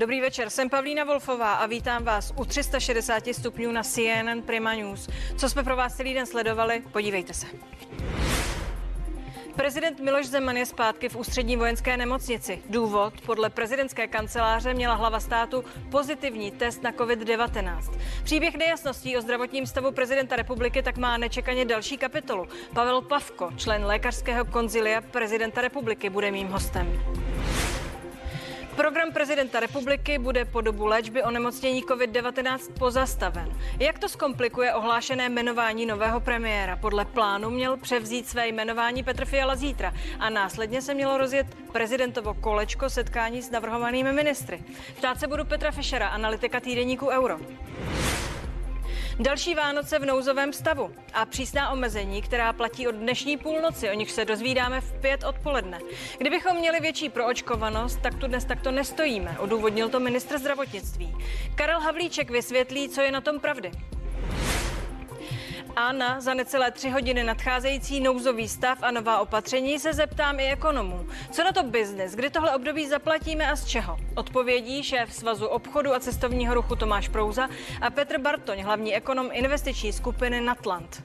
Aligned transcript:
Dobrý 0.00 0.20
večer, 0.20 0.50
jsem 0.50 0.70
Pavlína 0.70 1.04
Wolfová 1.04 1.54
a 1.54 1.66
vítám 1.66 2.04
vás 2.04 2.32
u 2.36 2.44
360 2.44 3.24
stupňů 3.32 3.72
na 3.72 3.82
CNN 3.82 4.42
Prima 4.46 4.74
News. 4.74 5.08
Co 5.36 5.48
jsme 5.48 5.64
pro 5.64 5.76
vás 5.76 5.96
celý 5.96 6.14
den 6.14 6.26
sledovali, 6.26 6.82
podívejte 6.92 7.34
se. 7.34 7.46
Prezident 9.56 10.00
Miloš 10.00 10.26
Zeman 10.26 10.56
je 10.56 10.66
zpátky 10.66 11.08
v 11.08 11.16
ústřední 11.16 11.56
vojenské 11.56 11.96
nemocnici. 11.96 12.62
Důvod, 12.68 13.20
podle 13.26 13.50
prezidentské 13.50 14.06
kanceláře 14.06 14.74
měla 14.74 14.94
hlava 14.94 15.20
státu 15.20 15.64
pozitivní 15.90 16.50
test 16.50 16.82
na 16.82 16.92
COVID-19. 16.92 17.98
Příběh 18.24 18.54
nejasností 18.54 19.16
o 19.16 19.20
zdravotním 19.20 19.66
stavu 19.66 19.92
prezidenta 19.92 20.36
republiky 20.36 20.82
tak 20.82 20.96
má 20.96 21.16
nečekaně 21.16 21.64
další 21.64 21.96
kapitolu. 21.96 22.48
Pavel 22.74 23.02
Pavko, 23.02 23.50
člen 23.56 23.84
lékařského 23.84 24.44
konzilia 24.44 25.00
prezidenta 25.00 25.60
republiky, 25.60 26.10
bude 26.10 26.30
mým 26.30 26.48
hostem. 26.48 27.02
Program 28.80 29.12
prezidenta 29.12 29.60
republiky 29.60 30.18
bude 30.18 30.44
po 30.44 30.60
dobu 30.60 30.86
léčby 30.86 31.22
onemocnění 31.22 31.82
COVID-19 31.82 32.58
pozastaven. 32.78 33.52
Jak 33.78 33.98
to 33.98 34.08
zkomplikuje 34.08 34.74
ohlášené 34.74 35.26
jmenování 35.28 35.86
nového 35.86 36.20
premiéra? 36.20 36.76
Podle 36.76 37.04
plánu 37.04 37.50
měl 37.50 37.76
převzít 37.76 38.28
své 38.28 38.48
jmenování 38.48 39.02
Petr 39.02 39.24
Fiala 39.24 39.56
zítra 39.56 39.92
a 40.18 40.30
následně 40.30 40.82
se 40.82 40.94
mělo 40.94 41.18
rozjet 41.18 41.46
prezidentovo 41.72 42.34
kolečko 42.34 42.90
setkání 42.90 43.42
s 43.42 43.50
navrhovanými 43.50 44.12
ministry. 44.12 44.64
Ptát 44.96 45.20
se 45.20 45.26
budu 45.26 45.44
Petra 45.44 45.70
Fischera, 45.70 46.08
analytika 46.08 46.60
týdeníku 46.60 47.06
Euro. 47.08 47.38
Další 49.18 49.54
Vánoce 49.54 49.98
v 49.98 50.06
nouzovém 50.06 50.52
stavu 50.52 50.90
a 51.14 51.24
přísná 51.24 51.70
omezení, 51.70 52.22
která 52.22 52.52
platí 52.52 52.88
od 52.88 52.94
dnešní 52.94 53.36
půlnoci, 53.36 53.90
o 53.90 53.94
nich 53.94 54.12
se 54.12 54.24
dozvídáme 54.24 54.80
v 54.80 54.92
pět 54.92 55.24
odpoledne. 55.24 55.78
Kdybychom 56.18 56.56
měli 56.56 56.80
větší 56.80 57.08
proočkovanost, 57.08 58.00
tak 58.02 58.14
tu 58.14 58.26
dnes 58.26 58.44
takto 58.44 58.70
nestojíme, 58.70 59.36
odůvodnil 59.38 59.88
to 59.88 60.00
ministr 60.00 60.38
zdravotnictví. 60.38 61.14
Karel 61.54 61.80
Havlíček 61.80 62.30
vysvětlí, 62.30 62.88
co 62.88 63.00
je 63.00 63.12
na 63.12 63.20
tom 63.20 63.40
pravdy. 63.40 63.70
A 65.80 65.92
na 65.92 66.20
za 66.20 66.34
necelé 66.34 66.70
tři 66.70 66.90
hodiny 66.90 67.24
nadcházející 67.24 68.00
nouzový 68.00 68.48
stav 68.48 68.78
a 68.82 68.90
nová 68.90 69.18
opatření 69.18 69.78
se 69.78 69.92
zeptám 69.92 70.40
i 70.40 70.52
ekonomů. 70.52 71.06
Co 71.30 71.44
na 71.44 71.52
to 71.52 71.62
biznes? 71.62 72.14
Kdy 72.14 72.30
tohle 72.30 72.54
období 72.54 72.86
zaplatíme 72.86 73.50
a 73.50 73.56
z 73.56 73.64
čeho? 73.64 73.96
Odpovědí 74.14 74.82
šéf 74.82 75.14
Svazu 75.14 75.46
obchodu 75.46 75.94
a 75.94 76.00
cestovního 76.00 76.54
ruchu 76.54 76.76
Tomáš 76.76 77.08
Prouza 77.08 77.48
a 77.80 77.90
Petr 77.90 78.18
Bartoň, 78.18 78.62
hlavní 78.62 78.94
ekonom 78.94 79.28
investiční 79.32 79.92
skupiny 79.92 80.40
Natland. 80.40 81.02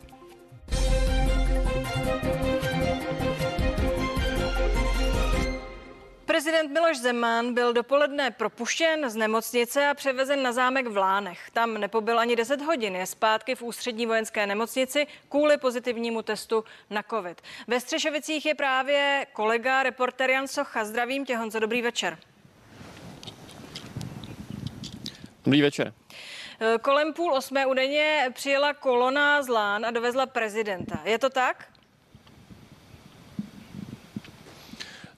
Prezident 6.36 6.72
Miloš 6.72 6.98
Zeman 6.98 7.54
byl 7.54 7.74
dopoledne 7.74 8.32
propuštěn 8.32 9.10
z 9.10 9.16
nemocnice 9.16 9.88
a 9.88 9.94
převezen 9.94 10.44
na 10.44 10.52
zámek 10.52 10.88
v 10.88 10.98
Lánech. 10.98 11.52
Tam 11.54 11.74
nepobyl 11.74 12.20
ani 12.20 12.36
10 12.36 12.62
hodin. 12.62 12.96
Je 12.96 13.06
zpátky 13.06 13.56
v 13.56 13.62
ústřední 13.62 14.06
vojenské 14.06 14.48
nemocnici 14.48 15.08
kvůli 15.30 15.58
pozitivnímu 15.58 16.22
testu 16.22 16.64
na 16.90 17.04
COVID. 17.04 17.42
Ve 17.68 17.80
Střešovicích 17.80 18.46
je 18.46 18.56
právě 18.56 19.28
kolega, 19.34 19.84
reporter 19.84 20.30
Jan 20.30 20.48
Socha. 20.48 20.86
Zdravím 20.86 21.26
tě, 21.26 21.38
Honzo, 21.38 21.60
dobrý 21.60 21.82
večer. 21.82 22.18
Dobrý 25.44 25.62
večer. 25.62 25.94
Kolem 26.82 27.14
půl 27.14 27.34
osmé 27.34 27.66
údajně 27.66 28.32
přijela 28.34 28.74
kolona 28.74 29.44
z 29.44 29.48
Lán 29.48 29.86
a 29.86 29.92
dovezla 29.92 30.26
prezidenta. 30.26 31.02
Je 31.06 31.20
to 31.20 31.30
tak? 31.30 31.75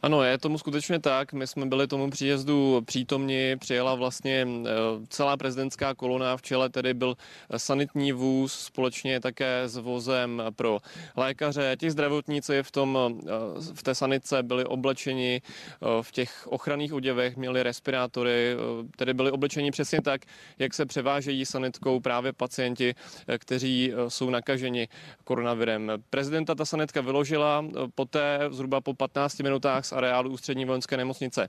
Ano, 0.08 0.24
je 0.24 0.38
tomu 0.38 0.58
skutečně 0.58 1.00
tak. 1.00 1.34
My 1.34 1.48
jsme 1.48 1.66
byli 1.66 1.88
tomu 1.88 2.10
příjezdu 2.10 2.82
přítomni. 2.86 3.56
Přijela 3.60 3.96
vlastně 3.96 4.48
eh, 4.48 4.70
celá 5.10 5.38
prezidentská 5.38 5.96
kolona. 5.96 6.38
V 6.38 6.42
čele 6.42 6.70
tedy 6.70 6.94
byl 6.94 7.16
sanitní 7.58 8.12
vůz 8.12 8.54
společně 8.54 9.20
také 9.20 9.64
s 9.66 9.78
vozem 9.78 10.44
pro 10.56 10.80
lékaře. 11.16 11.76
Ti 11.80 11.92
zdravotníci 11.92 12.64
v, 12.64 12.72
tom, 12.72 13.20
eh, 13.24 13.30
v 13.74 13.84
té 13.84 13.96
sanice 13.96 14.44
byli 14.44 14.66
oblečeni 14.66 15.42
eh, 15.44 15.86
v 16.02 16.12
těch 16.12 16.48
ochranných 16.48 16.94
oděvech, 16.94 17.38
měli 17.38 17.64
respirátory, 17.64 18.56
tedy 18.96 19.14
byli 19.14 19.32
oblečeni 19.32 19.72
přesně 19.72 20.02
tak, 20.02 20.22
jak 20.60 20.74
se 20.74 20.86
převážejí 20.86 21.46
sanitkou 21.46 22.00
právě 22.00 22.34
pacienti, 22.34 22.96
kteří 23.38 23.94
jsou 24.08 24.30
nakaženi 24.30 24.88
koronavirem. 25.24 25.92
Prezidenta 26.10 26.56
ta 26.56 26.66
sanitka 26.66 27.02
vyložila, 27.02 27.66
poté 27.96 28.40
zhruba 28.50 28.82
po 28.82 28.94
15 28.94 29.40
minutách 29.40 29.86
areálu 29.98 30.32
ústřední 30.32 30.66
vojenské 30.66 30.98
nemocnice 30.98 31.48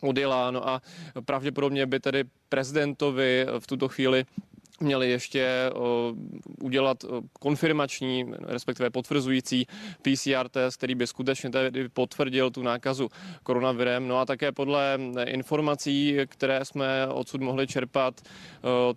odjela. 0.00 0.50
No 0.50 0.68
a 0.68 0.82
pravděpodobně 1.24 1.86
by 1.86 2.00
tedy 2.00 2.24
prezidentovi 2.48 3.46
v 3.58 3.66
tuto 3.66 3.88
chvíli 3.88 4.24
měli 4.80 5.10
ještě 5.10 5.70
udělat 6.60 7.04
konfirmační, 7.40 8.32
respektive 8.38 8.90
potvrzující 8.90 9.66
PCR 10.02 10.48
test, 10.48 10.76
který 10.76 10.94
by 10.94 11.06
skutečně 11.06 11.50
tedy 11.50 11.88
potvrdil 11.88 12.50
tu 12.50 12.62
nákazu 12.62 13.08
koronavirem. 13.42 14.08
No 14.08 14.18
a 14.18 14.26
také 14.26 14.52
podle 14.52 14.98
informací, 15.24 16.16
které 16.26 16.64
jsme 16.64 17.06
odsud 17.06 17.40
mohli 17.40 17.66
čerpat, 17.66 18.20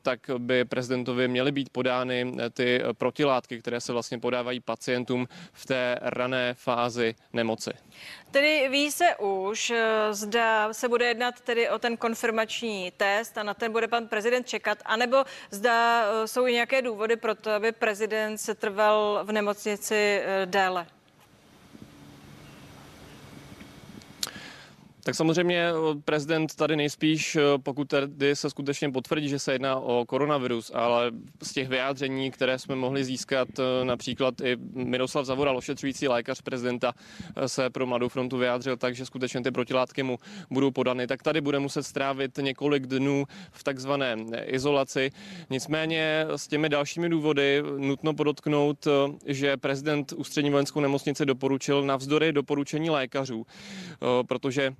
tak 0.01 0.19
by 0.37 0.65
prezidentovi 0.65 1.27
měly 1.27 1.51
být 1.51 1.69
podány 1.69 2.33
ty 2.53 2.81
protilátky, 2.97 3.59
které 3.59 3.81
se 3.81 3.93
vlastně 3.93 4.19
podávají 4.19 4.59
pacientům 4.59 5.27
v 5.53 5.65
té 5.65 5.97
rané 6.01 6.53
fázi 6.53 7.15
nemoci. 7.33 7.71
Tedy 8.35 8.69
ví 8.69 8.91
se 8.91 9.15
už, 9.15 9.73
zda 10.11 10.73
se 10.73 10.89
bude 10.89 11.05
jednat 11.05 11.41
tedy 11.41 11.69
o 11.69 11.79
ten 11.79 11.97
konfirmační 11.97 12.91
test 12.97 13.37
a 13.37 13.43
na 13.43 13.53
ten 13.53 13.71
bude 13.71 13.87
pan 13.87 14.07
prezident 14.07 14.47
čekat, 14.47 14.77
anebo 14.85 15.23
zda 15.51 16.05
Eh, 16.05 16.27
jsou 16.27 16.47
i 16.47 16.53
nějaké 16.53 16.81
důvody 16.81 17.15
pro 17.15 17.35
to, 17.35 17.51
aby 17.51 17.71
prezident 17.71 18.37
se 18.37 18.55
trval 18.55 19.19
v 19.23 19.31
nemocnici 19.31 19.95
eh, 19.95 20.45
déle? 20.45 20.87
Tak 25.05 25.15
samozřejmě 25.15 25.69
eh, 25.69 25.73
prezident 26.05 26.55
tady 26.55 26.75
nejspíš, 26.75 27.35
eh, 27.35 27.41
pokud 27.63 27.87
tedy 27.87 28.35
se 28.35 28.49
skutečně 28.49 28.91
potvrdí, 28.91 29.29
že 29.29 29.39
se 29.39 29.53
jedná 29.53 29.75
o 29.79 30.05
koronavirus, 30.05 30.71
ale 30.73 31.11
z 31.43 31.53
těch 31.53 31.67
vyjádření, 31.67 32.31
které 32.31 32.59
jsme 32.59 32.75
mohli 32.75 33.03
získat, 33.03 33.47
eh, 33.59 33.85
například 33.85 34.41
i 34.41 34.57
Miroslav 34.73 35.25
Zavoral, 35.25 35.57
ošetřující 35.57 36.07
lékař 36.07 36.41
prezidenta, 36.41 36.93
se 37.45 37.69
pro 37.69 37.85
Mladou 37.85 38.09
frontu 38.09 38.37
vyjádřil 38.37 38.77
tak, 38.77 38.95
že 38.95 39.05
skutečně 39.05 39.41
ty 39.41 39.51
protilátky 39.51 40.03
mu 40.03 40.17
budou 40.49 40.71
podany, 40.71 41.07
tak 41.07 41.23
tady 41.23 41.41
bude 41.41 41.59
muset 41.59 41.83
strávit 41.83 42.37
několik 42.37 42.87
dnů 42.87 43.25
v 43.51 43.63
takzvané 43.63 44.15
izolaci. 44.45 45.11
Nicméně 45.49 46.25
s 46.35 46.47
těmi 46.47 46.69
dalšími 46.69 47.09
důvody 47.09 47.63
nutno 47.77 48.13
podotknout, 48.13 48.87
že 49.25 49.57
prezident 49.57 50.13
ústřední 50.13 50.49
vojenskou 50.49 50.79
nemocnici 50.79 51.25
doporučil 51.25 51.83
navzdory 51.83 52.33
doporučení 52.33 52.89
lékařů, 52.89 53.45
protože 54.27 54.75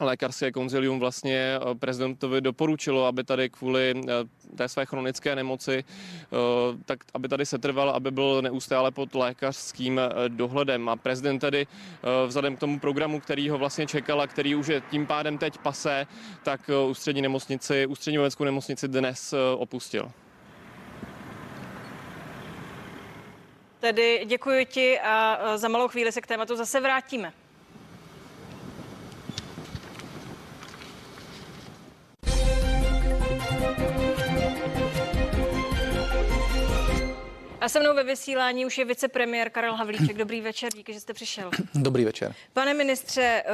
lékařské 0.00 0.52
konzilium 0.52 1.00
vlastně 1.00 1.56
eh, 1.56 1.74
prezidentovi 1.74 2.40
doporučilo, 2.40 3.06
aby 3.06 3.24
tady 3.24 3.50
kvůli 3.50 3.94
eh, 3.96 4.12
té 4.56 4.68
své 4.68 4.86
chronické 4.86 5.36
nemoci, 5.36 5.84
eh, 5.84 6.36
tak 6.84 6.98
aby 7.14 7.28
tady 7.28 7.46
setrval, 7.46 7.90
aby 7.90 8.10
byl 8.10 8.42
neustále 8.42 8.90
pod 8.90 9.14
lékařským 9.14 10.00
dohledem. 10.28 10.88
A 10.88 10.96
prezident 10.96 11.38
tedy 11.38 11.66
vzhledem 12.26 12.56
k 12.56 12.60
tomu 12.60 12.80
programu, 12.80 13.20
který 13.20 13.48
ho 13.48 13.58
vlastně 13.58 13.86
čekal 13.86 14.20
a 14.20 14.26
který 14.26 14.54
už 14.54 14.66
je 14.66 14.82
tím 14.90 15.06
pádem 15.06 15.38
teď 15.38 15.58
pase, 15.58 16.06
tak 16.42 16.70
ústřední 16.88 17.22
nemocnici, 17.22 17.86
ústřední 17.86 18.18
vojenskou 18.18 18.44
nemocnici 18.44 18.88
dnes 18.88 19.34
opustil. 19.56 20.12
Tedy 23.80 24.24
děkuji 24.26 24.66
ti 24.66 25.00
a 25.00 25.38
za 25.56 25.68
malou 25.68 25.88
chvíli 25.88 26.12
se 26.12 26.20
k 26.20 26.26
tématu 26.26 26.56
zase 26.56 26.80
vrátíme. 26.80 27.43
A 37.64 37.68
se 37.68 37.80
mnou 37.80 37.94
ve 37.94 38.02
vysílání 38.02 38.66
už 38.66 38.78
je 38.78 38.84
vicepremiér 38.84 39.50
Karel 39.50 39.74
Havlíček. 39.74 40.16
Dobrý 40.16 40.40
večer, 40.40 40.72
díky, 40.74 40.92
že 40.92 41.00
jste 41.00 41.14
přišel. 41.14 41.50
Dobrý 41.74 42.04
večer. 42.04 42.34
Pane 42.52 42.74
ministře, 42.74 43.22
eh, 43.22 43.44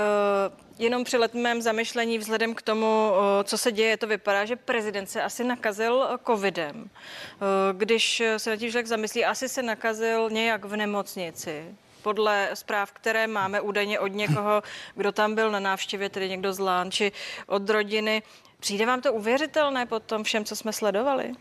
jenom 0.79 1.05
při 1.05 1.17
letmém 1.17 1.63
zamyšlení 1.63 2.19
vzhledem 2.19 2.55
k 2.55 2.63
tomu, 2.63 3.13
eh, 3.13 3.45
co 3.45 3.59
se 3.59 3.73
děje, 3.73 3.97
to 3.97 4.07
vypadá, 4.07 4.45
že 4.45 4.57
prezident 4.57 5.07
se 5.07 5.23
asi 5.23 5.45
nakazil 5.45 6.09
covidem. 6.27 6.91
Eh, 6.91 7.39
když 7.73 8.23
se 8.37 8.51
na 8.51 8.57
tím 8.57 8.71
člověk 8.71 8.87
zamyslí, 8.87 9.25
asi 9.25 9.49
se 9.49 9.63
nakazil 9.63 10.31
nějak 10.31 10.65
v 10.65 10.77
nemocnici 10.77 11.75
podle 12.03 12.51
zpráv, 12.55 12.93
které 12.93 13.27
máme 13.27 13.61
údajně 13.61 14.01
od 14.01 14.09
někoho, 14.09 14.63
kdo 14.95 15.13
tam 15.13 15.35
byl 15.35 15.51
na 15.51 15.61
návštěvě, 15.61 16.09
tedy 16.09 16.29
někdo 16.29 16.53
z 16.53 16.59
Lán, 16.59 16.91
či 16.91 17.13
od 17.47 17.71
rodiny. 17.71 18.23
Přijde 18.61 18.87
vám 18.87 19.01
to 19.01 19.13
uvěřitelné 19.13 19.87
po 19.87 20.01
tom 20.01 20.25
všem, 20.25 20.45
co 20.45 20.57
jsme 20.57 20.73
sledovali? 20.73 21.33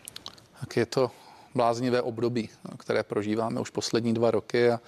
Tak 0.60 0.76
je 0.76 0.86
to 0.86 1.10
bláznivé 1.54 2.02
období, 2.02 2.48
které 2.78 3.02
prožíváme 3.02 3.60
už 3.60 3.70
poslední 3.70 4.14
dva 4.14 4.30
roky 4.30 4.70
a 4.70 4.80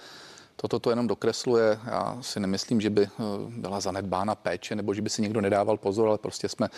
Toto 0.55 0.79
to 0.79 0.89
jenom 0.89 1.07
dokresluje. 1.07 1.79
Já 1.85 2.17
si 2.21 2.39
nemyslím, 2.39 2.81
že 2.81 2.89
by 2.89 3.07
byla 3.49 3.79
zanedbána 3.79 4.35
péče 4.35 4.75
nebo 4.75 4.93
že 4.93 5.01
by 5.01 5.09
si 5.09 5.21
někdo 5.21 5.41
nedával 5.41 5.77
pozor, 5.77 6.07
ale 6.07 6.17
prostě 6.17 6.49
jsme 6.49 6.69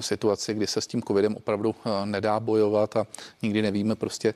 v 0.00 0.06
situaci, 0.06 0.54
kdy 0.54 0.66
se 0.66 0.80
s 0.80 0.86
tím 0.86 1.02
covidem 1.02 1.36
opravdu 1.36 1.74
nedá 2.04 2.40
bojovat 2.40 2.96
a 2.96 3.06
nikdy 3.42 3.62
nevíme 3.62 3.94
prostě 3.94 4.34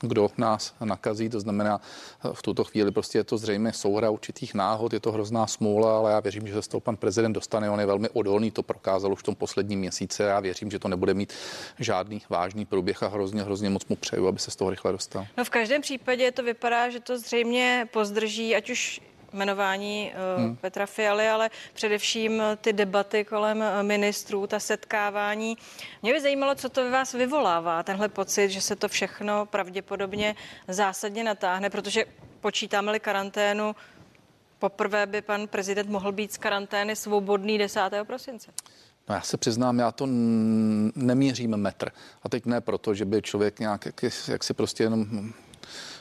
kdo 0.00 0.30
nás 0.38 0.74
nakazí. 0.84 1.28
To 1.28 1.40
znamená, 1.40 1.80
v 2.32 2.42
tuto 2.42 2.64
chvíli 2.64 2.90
prostě 2.90 3.18
je 3.18 3.24
to 3.24 3.38
zřejmě 3.38 3.72
souhra 3.72 4.10
určitých 4.10 4.54
náhod, 4.54 4.92
je 4.92 5.00
to 5.00 5.12
hrozná 5.12 5.46
smůla, 5.46 5.98
ale 5.98 6.12
já 6.12 6.20
věřím, 6.20 6.46
že 6.46 6.54
se 6.54 6.62
z 6.62 6.68
toho 6.68 6.80
pan 6.80 6.96
prezident 6.96 7.32
dostane. 7.32 7.70
On 7.70 7.80
je 7.80 7.86
velmi 7.86 8.08
odolný, 8.08 8.50
to 8.50 8.62
prokázal 8.62 9.12
už 9.12 9.18
v 9.18 9.22
tom 9.22 9.34
posledním 9.34 9.80
měsíce. 9.80 10.22
Já 10.22 10.40
věřím, 10.40 10.70
že 10.70 10.78
to 10.78 10.88
nebude 10.88 11.14
mít 11.14 11.32
žádný 11.78 12.22
vážný 12.28 12.64
průběh 12.64 13.02
a 13.02 13.08
hrozně, 13.08 13.42
hrozně 13.42 13.70
moc 13.70 13.86
mu 13.86 13.96
přeju, 13.96 14.28
aby 14.28 14.38
se 14.38 14.50
z 14.50 14.56
toho 14.56 14.70
rychle 14.70 14.92
dostal. 14.92 15.26
No 15.36 15.44
v 15.44 15.50
každém 15.50 15.82
případě 15.82 16.32
to 16.32 16.42
vypadá, 16.42 16.90
že 16.90 17.00
to 17.00 17.18
zřejmě 17.18 17.88
pozdrží, 17.92 18.56
ať 18.56 18.70
už 18.70 19.00
jmenování 19.32 20.12
uh, 20.36 20.42
hmm. 20.42 20.56
Petra 20.56 20.86
Fialy, 20.86 21.28
ale 21.28 21.50
především 21.74 22.42
ty 22.60 22.72
debaty 22.72 23.24
kolem 23.24 23.62
eh, 23.62 23.82
ministrů, 23.82 24.46
ta 24.46 24.60
setkávání. 24.60 25.56
Mě 26.02 26.12
by 26.12 26.20
zajímalo, 26.20 26.54
co 26.54 26.68
to 26.68 26.84
ve 26.84 26.90
vás 26.90 27.12
vyvolává, 27.12 27.82
tenhle 27.82 28.08
pocit, 28.08 28.50
že 28.50 28.60
se 28.60 28.76
to 28.76 28.88
všechno 28.88 29.46
pravděpodobně 29.46 30.36
zásadně 30.68 31.24
natáhne, 31.24 31.70
protože 31.70 32.04
počítáme-li 32.40 33.00
karanténu, 33.00 33.76
poprvé 34.58 35.06
by 35.06 35.22
pan 35.22 35.48
prezident 35.48 35.90
mohl 35.90 36.12
být 36.12 36.32
z 36.32 36.36
karantény 36.36 36.96
svobodný 36.96 37.58
10. 37.58 37.80
prosince. 38.06 38.50
No 39.08 39.14
já 39.14 39.20
se 39.20 39.36
přiznám, 39.36 39.78
já 39.78 39.92
to 39.92 40.06
neměřím 40.94 41.56
metr. 41.56 41.90
A 42.22 42.28
teď 42.28 42.46
ne 42.46 42.60
proto, 42.60 42.94
že 42.94 43.04
by 43.04 43.22
člověk 43.22 43.60
nějak, 43.60 43.86
jak, 43.86 44.04
jak 44.28 44.44
si 44.44 44.54
prostě 44.54 44.82
jenom 44.82 45.32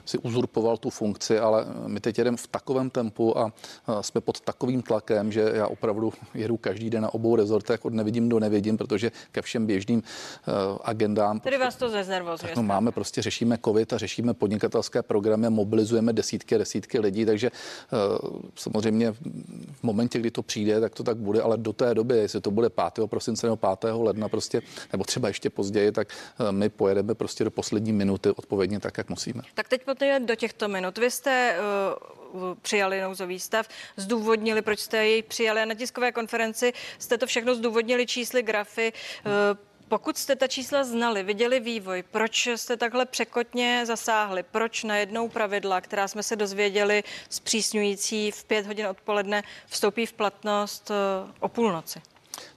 si 0.08 0.18
uzurpoval 0.18 0.78
tu 0.78 0.90
funkci, 0.90 1.40
ale 1.40 1.66
my 1.88 2.00
teď 2.00 2.18
jedeme 2.18 2.38
v 2.38 2.48
takovém 2.48 2.90
tempu 2.90 3.38
a 3.38 3.54
jsme 4.02 4.22
pod 4.22 4.40
takovým 4.40 4.82
tlakem, 4.82 5.32
že 5.32 5.52
já 5.54 5.68
opravdu 5.68 6.14
jedu 6.34 6.58
každý 6.58 6.90
den 6.90 7.04
na 7.04 7.14
obou 7.14 7.36
rezortech 7.36 7.86
od 7.86 7.94
nevidím 7.94 8.30
do 8.30 8.40
nevidím, 8.40 8.78
protože 8.78 9.12
ke 9.32 9.42
všem 9.42 9.66
běžným 9.66 10.00
e, 10.00 10.52
agendám. 10.84 11.40
Tedy 11.40 11.58
vás 11.58 11.76
to 11.76 11.90
zeznervozuje. 11.90 12.54
No, 12.56 12.64
máme 12.64 12.92
prostě, 12.92 13.22
řešíme 13.22 13.58
covid 13.66 13.94
a 13.94 13.98
řešíme 13.98 14.34
podnikatelské 14.34 15.02
programy, 15.04 15.50
mobilizujeme 15.50 16.14
desítky 16.14 16.56
a 16.56 16.58
desítky 16.58 17.00
lidí, 17.00 17.26
takže 17.26 17.52
samozřejmě 18.56 19.12
v 19.72 19.84
momentě, 19.84 20.20
kdy 20.20 20.32
to 20.32 20.44
přijde, 20.44 20.82
tak 20.82 20.96
to 20.96 21.04
tak 21.04 21.18
bude, 21.18 21.42
ale 21.42 21.58
do 21.58 21.74
té 21.74 21.96
doby, 21.96 22.18
jestli 22.18 22.42
to 22.42 22.52
bude 22.52 22.70
5. 22.70 23.10
prosince 23.10 23.48
nebo 23.48 23.58
5. 23.82 23.92
ledna 23.94 24.30
prostě, 24.30 24.62
nebo 24.92 25.04
třeba 25.04 25.28
ještě 25.28 25.50
později, 25.50 25.92
tak 25.92 26.08
my 26.52 26.70
pojedeme 26.70 27.16
prostě 27.16 27.44
do 27.44 27.52
poslední 27.52 27.94
minuty 27.94 28.30
odpovědně 28.30 28.80
tak, 28.80 28.98
jak 28.98 29.10
musíme. 29.10 29.42
Tak 29.54 29.70
teď 29.70 29.82
pojďme 29.98 30.20
do 30.20 30.36
těchto 30.36 30.68
minut. 30.68 30.98
Vy 30.98 31.12
jste 31.12 31.56
uh, 32.34 32.56
přijali 32.62 33.02
nouzový 33.02 33.40
stav, 33.40 33.68
zdůvodnili, 33.98 34.62
proč 34.62 34.80
jste 34.80 34.98
jej 34.98 35.24
přijali 35.24 35.62
a 35.62 35.66
na 35.66 35.76
tiskové 35.76 36.12
konferenci 36.12 36.74
jste 37.00 37.18
to 37.18 37.28
všechno 37.28 37.56
zdůvodnili 37.56 38.06
čísly, 38.06 38.44
grafy. 38.44 38.94
Uh, 39.26 39.32
pokud 39.88 40.18
jste 40.18 40.36
ta 40.36 40.48
čísla 40.48 40.84
znali, 40.84 41.24
viděli 41.24 41.60
vývoj, 41.60 42.04
proč 42.12 42.48
jste 42.48 42.78
takhle 42.78 43.06
překotně 43.06 43.84
zasáhli? 43.86 44.44
Proč 44.44 44.84
najednou 44.84 45.30
pravidla, 45.30 45.82
která 45.82 46.08
jsme 46.08 46.24
se 46.24 46.36
dozvěděli 46.36 47.04
zpřísňující 47.30 48.32
v 48.32 48.44
pět 48.44 48.66
hodin 48.66 48.88
odpoledne, 48.88 49.44
vstoupí 49.66 50.06
v 50.06 50.14
platnost 50.14 50.90
uh, 50.90 51.32
o 51.40 51.48
půlnoci? 51.48 52.02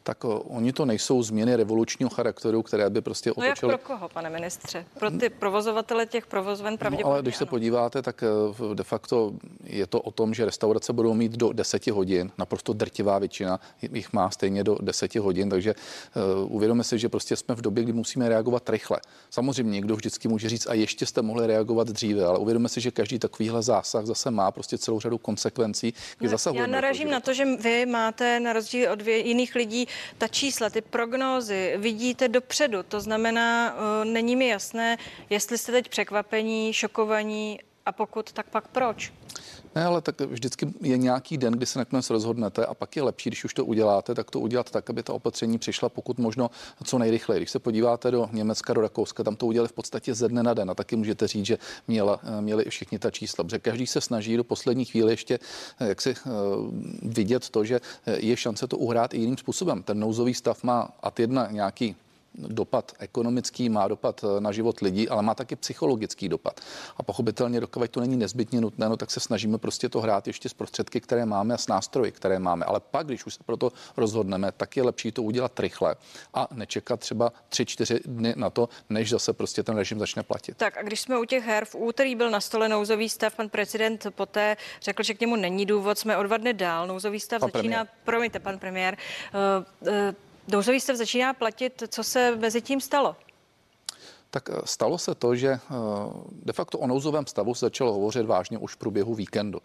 Tak 0.02 0.24
oni 0.24 0.72
to 0.72 0.84
nejsou 0.84 1.22
změny 1.22 1.56
revolučního 1.56 2.10
charakteru, 2.10 2.62
které 2.62 2.90
by 2.90 3.00
prostě 3.00 3.32
otočily. 3.32 3.54
No 3.62 3.70
jak 3.70 3.80
pro 3.80 3.96
koho, 3.96 4.08
pane 4.08 4.30
ministře? 4.30 4.84
Pro 4.98 5.10
ty 5.10 5.30
provozovatele 5.30 6.06
těch 6.06 6.26
provozoven 6.26 6.78
pravděpodobně 6.78 7.10
no, 7.10 7.12
ale 7.12 7.22
když 7.22 7.34
ano. 7.34 7.38
se 7.38 7.46
podíváte, 7.46 8.02
tak 8.02 8.22
eh, 8.22 8.74
de 8.74 8.84
facto 8.84 9.32
je 9.64 9.86
to 9.86 10.00
o 10.00 10.10
tom, 10.10 10.34
že 10.34 10.44
restaurace 10.44 10.92
budou 10.92 11.14
mít 11.14 11.32
do 11.32 11.52
10 11.52 11.86
hodin, 11.86 12.30
naprosto 12.38 12.72
drtivá 12.72 13.18
většina 13.18 13.60
jich 13.82 14.12
má 14.12 14.30
stejně 14.30 14.64
do 14.64 14.76
10 14.80 15.14
hodin, 15.14 15.50
takže 15.50 15.74
uh, 16.44 16.54
uvědomíme 16.54 16.84
si, 16.84 16.98
že 16.98 17.08
prostě 17.08 17.36
jsme 17.36 17.54
v 17.54 17.60
době, 17.60 17.84
kdy 17.84 17.92
musíme 17.92 18.28
reagovat 18.28 18.70
rychle. 18.70 19.00
Samozřejmě 19.30 19.70
někdo 19.70 19.96
vždycky 19.96 20.28
může 20.28 20.48
říct, 20.48 20.66
a 20.66 20.74
ještě 20.74 21.06
jste 21.06 21.22
mohli 21.22 21.46
reagovat 21.46 21.88
dříve, 21.88 22.24
ale 22.24 22.38
uvědomíme 22.38 22.68
si, 22.68 22.80
že 22.80 22.90
každý 22.90 23.18
takovýhle 23.18 23.62
zásah 23.62 24.06
zase 24.06 24.30
má 24.30 24.50
prostě 24.50 24.78
celou 24.78 25.00
řadu 25.00 25.18
konsekvencí. 25.18 25.94
No, 26.20 26.30
já 26.52 26.66
naražím 26.66 27.10
na 27.10 27.20
to, 27.20 27.34
že 27.34 27.44
vy 27.56 27.86
máte 27.86 28.40
na 28.40 28.52
rozdíl 28.52 28.92
od 28.92 29.06
jiných 29.06 29.54
lidí 29.54 29.86
ta 30.18 30.28
čísla, 30.28 30.70
ty 30.70 30.80
prognózy 30.80 31.74
vidíte 31.76 32.28
dopředu. 32.28 32.82
To 32.82 33.00
znamená, 33.00 33.74
uh, 33.74 34.04
není 34.04 34.36
mi 34.36 34.48
jasné, 34.48 34.98
jestli 35.30 35.58
jste 35.58 35.72
teď 35.72 35.88
překvapení, 35.88 36.72
šokovaní 36.72 37.60
a 37.86 37.92
pokud, 37.92 38.32
tak 38.32 38.46
pak 38.46 38.68
proč? 38.68 39.12
Ne, 39.74 39.84
ale 39.84 40.00
tak 40.00 40.20
vždycky 40.20 40.74
je 40.80 40.98
nějaký 40.98 41.38
den, 41.38 41.52
kdy 41.52 41.66
se 41.66 41.78
nakonec 41.78 42.10
rozhodnete 42.10 42.66
a 42.66 42.74
pak 42.74 42.96
je 42.96 43.02
lepší, 43.02 43.30
když 43.30 43.44
už 43.44 43.54
to 43.54 43.64
uděláte, 43.64 44.14
tak 44.14 44.30
to 44.30 44.40
udělat 44.40 44.70
tak, 44.70 44.90
aby 44.90 45.02
ta 45.02 45.12
opatření 45.12 45.58
přišla 45.58 45.88
pokud 45.88 46.18
možno 46.18 46.50
co 46.84 46.98
nejrychleji. 46.98 47.40
Když 47.40 47.50
se 47.50 47.58
podíváte 47.58 48.10
do 48.10 48.28
Německa, 48.32 48.72
do 48.72 48.80
Rakouska, 48.80 49.24
tam 49.24 49.36
to 49.36 49.46
udělali 49.46 49.68
v 49.68 49.72
podstatě 49.72 50.14
ze 50.14 50.28
dne 50.28 50.42
na 50.42 50.54
den 50.54 50.70
a 50.70 50.74
taky 50.74 50.96
můžete 50.96 51.28
říct, 51.28 51.46
že 51.46 51.58
měla, 51.88 52.20
měli 52.40 52.64
všichni 52.68 52.98
ta 52.98 53.10
čísla, 53.10 53.44
protože 53.44 53.58
každý 53.58 53.86
se 53.86 54.00
snaží 54.00 54.36
do 54.36 54.44
poslední 54.44 54.84
chvíli 54.84 55.12
ještě 55.12 55.38
eh, 55.80 55.88
jak 55.88 56.00
si 56.00 56.10
uh, 56.10 56.32
vidět 57.02 57.50
to, 57.50 57.64
že 57.64 57.80
eh, 58.06 58.16
je 58.20 58.36
šance 58.36 58.66
to 58.66 58.78
uhrát 58.78 59.14
i 59.14 59.18
jiným 59.18 59.36
způsobem. 59.36 59.82
Ten 59.82 60.00
nouzový 60.00 60.34
stav 60.34 60.62
má 60.62 60.88
ad 61.02 61.20
jedna 61.20 61.48
nějaký 61.50 61.96
dopad 62.34 62.92
ekonomický, 62.98 63.68
má 63.68 63.88
dopad 63.88 64.24
eh, 64.24 64.40
na 64.40 64.52
život 64.52 64.80
lidí, 64.80 65.08
ale 65.08 65.22
má 65.22 65.34
taky 65.34 65.56
psychologický 65.56 66.28
dopad. 66.28 66.60
A 66.96 67.02
pochopitelně, 67.02 67.60
dokud 67.60 67.90
to 67.90 68.00
není 68.00 68.16
nezbytně 68.16 68.60
nutné, 68.60 68.88
no, 68.88 68.96
tak 68.96 69.10
se 69.10 69.20
snažíme 69.20 69.58
prostě 69.58 69.88
to 69.88 70.00
hrát 70.00 70.26
ještě 70.26 70.48
s 70.48 70.54
prostředky, 70.54 71.00
které 71.00 71.26
máme 71.26 71.54
a 71.54 71.58
s 71.58 71.68
nástroji, 71.68 72.12
které 72.12 72.38
máme. 72.38 72.64
Ale 72.64 72.80
pak, 72.80 73.06
když 73.06 73.26
už 73.26 73.34
se 73.34 73.40
pro 73.46 73.56
to 73.56 73.72
rozhodneme, 73.96 74.52
tak 74.52 74.76
je 74.76 74.82
lepší 74.82 75.12
to 75.12 75.22
udělat 75.22 75.60
rychle 75.60 75.96
a 76.34 76.48
nečekat 76.54 77.00
třeba 77.00 77.32
3-4 77.50 78.00
dny 78.04 78.34
na 78.36 78.50
to, 78.50 78.68
než 78.90 79.10
zase 79.10 79.32
prostě 79.32 79.62
ten 79.62 79.76
režim 79.76 79.98
začne 79.98 80.22
platit. 80.22 80.56
Tak 80.56 80.76
a 80.76 80.82
když 80.82 81.00
jsme 81.00 81.18
u 81.18 81.24
těch 81.24 81.44
her, 81.44 81.64
v 81.64 81.74
úterý 81.74 82.14
byl 82.14 82.30
na 82.30 82.40
stole 82.40 82.68
nouzový 82.68 83.08
stav, 83.08 83.34
pan 83.34 83.48
prezident 83.48 84.06
poté 84.10 84.56
řekl, 84.82 85.02
že 85.02 85.14
k 85.14 85.20
němu 85.20 85.36
není 85.36 85.66
důvod, 85.66 85.98
jsme 85.98 86.16
o 86.16 86.22
dva 86.22 86.36
dny 86.36 86.54
dál. 86.54 86.86
Nouzový 86.86 87.20
stav 87.20 87.40
pan 87.40 87.50
začíná, 87.52 87.84
premiér. 87.84 87.88
promiňte, 88.04 88.38
pan 88.38 88.58
premiér, 88.58 88.96
uh, 89.82 89.88
uh, 89.88 90.14
Nouzový 90.48 90.80
stav 90.80 90.96
začíná 90.96 91.34
platit. 91.34 91.82
Co 91.88 92.04
se 92.04 92.36
mezi 92.36 92.62
tím 92.62 92.80
stalo? 92.80 93.16
Tak 94.30 94.50
eh, 94.50 94.60
stalo 94.64 94.98
se 94.98 95.14
to, 95.14 95.36
že 95.36 95.48
eh, 95.48 95.60
de 96.32 96.52
facto 96.52 96.78
o 96.78 96.86
nouzovém 96.86 97.26
stavu 97.26 97.54
se 97.54 97.66
začalo 97.66 97.92
hovořit 97.92 98.26
vážně 98.26 98.58
už 98.58 98.74
v 98.74 98.76
průběhu 98.76 99.14
víkendu. 99.14 99.60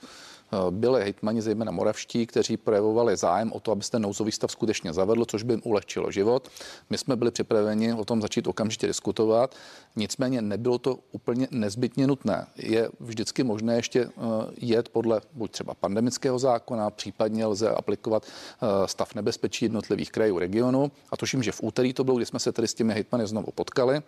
Eh, 0.54 0.72
byli 0.72 1.04
hejtmani, 1.04 1.42
zejména 1.42 1.72
moravští, 1.72 2.28
kteří 2.28 2.58
projevovali 2.58 3.18
zájem 3.18 3.52
o 3.54 3.60
to, 3.60 3.72
aby 3.72 3.84
se 3.84 4.00
nouzový 4.00 4.32
stav 4.32 4.52
skutečně 4.52 4.94
zavedl, 4.94 5.26
což 5.26 5.44
by 5.44 5.54
jim 5.54 5.62
ulehčilo 5.66 6.12
život. 6.12 6.50
My 6.90 6.98
jsme 6.98 7.16
byli 7.16 7.32
připraveni 7.32 7.94
o 7.94 8.06
tom 8.06 8.22
začít 8.22 8.48
okamžitě 8.48 8.88
diskutovat, 8.88 9.56
nicméně 9.96 10.42
nebylo 10.42 10.78
to 10.78 11.00
úplně 11.12 11.48
nezbytně 11.52 12.08
nutné. 12.08 12.48
Je 12.56 12.90
vždycky 13.00 13.44
možné 13.44 13.76
ještě 13.76 14.02
eh, 14.02 14.12
jet 14.58 14.90
podle 14.90 15.22
buď 15.34 15.52
třeba 15.52 15.74
pandemického 15.74 16.40
zákona, 16.40 16.90
případně 16.90 17.46
lze 17.46 17.70
aplikovat 17.70 18.24
eh, 18.26 18.88
stav 18.88 19.16
nebezpečí 19.16 19.66
jednotlivých 19.66 20.12
krajů 20.12 20.40
regionu. 20.40 20.92
A 21.12 21.18
tuším, 21.18 21.44
že 21.44 21.52
v 21.52 21.64
úterý 21.64 21.94
to 21.94 22.04
bylo, 22.04 22.18
kdy 22.18 22.26
jsme 22.26 22.40
se 22.40 22.52
tedy 22.52 22.68
s 22.68 22.74
těmi 22.74 22.94
hejtmany 22.94 23.28
znovu 23.28 23.52
potkali 23.56 24.02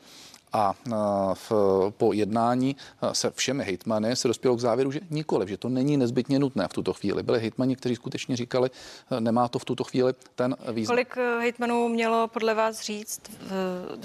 a 0.54 0.74
v, 1.34 1.52
po 1.98 2.14
jednání 2.14 2.76
se 3.12 3.32
všemi 3.32 3.64
hejtmany 3.64 4.16
se 4.16 4.28
dospělo 4.28 4.56
k 4.56 4.60
závěru, 4.60 4.92
že 4.92 5.00
nikoliv, 5.10 5.50
že 5.50 5.58
to 5.58 5.70
není 5.70 5.98
nezbytně 5.98 6.40
nutné 6.40 6.68
v 6.68 6.74
tuto 6.74 6.94
chvíli. 6.94 7.24
Byli 7.24 7.40
hejtmani, 7.40 7.76
kteří 7.76 7.96
skutečně 7.96 8.36
říkali, 8.36 8.70
nemá 9.20 9.48
to 9.48 9.60
v 9.60 9.66
tuto 9.66 9.84
chvíli 9.84 10.14
ten 10.36 10.56
význam. 10.72 10.96
Kolik 10.96 11.16
hejtmanů 11.18 11.88
mělo 11.88 12.28
podle 12.28 12.54
vás 12.54 12.82
říct, 12.82 13.22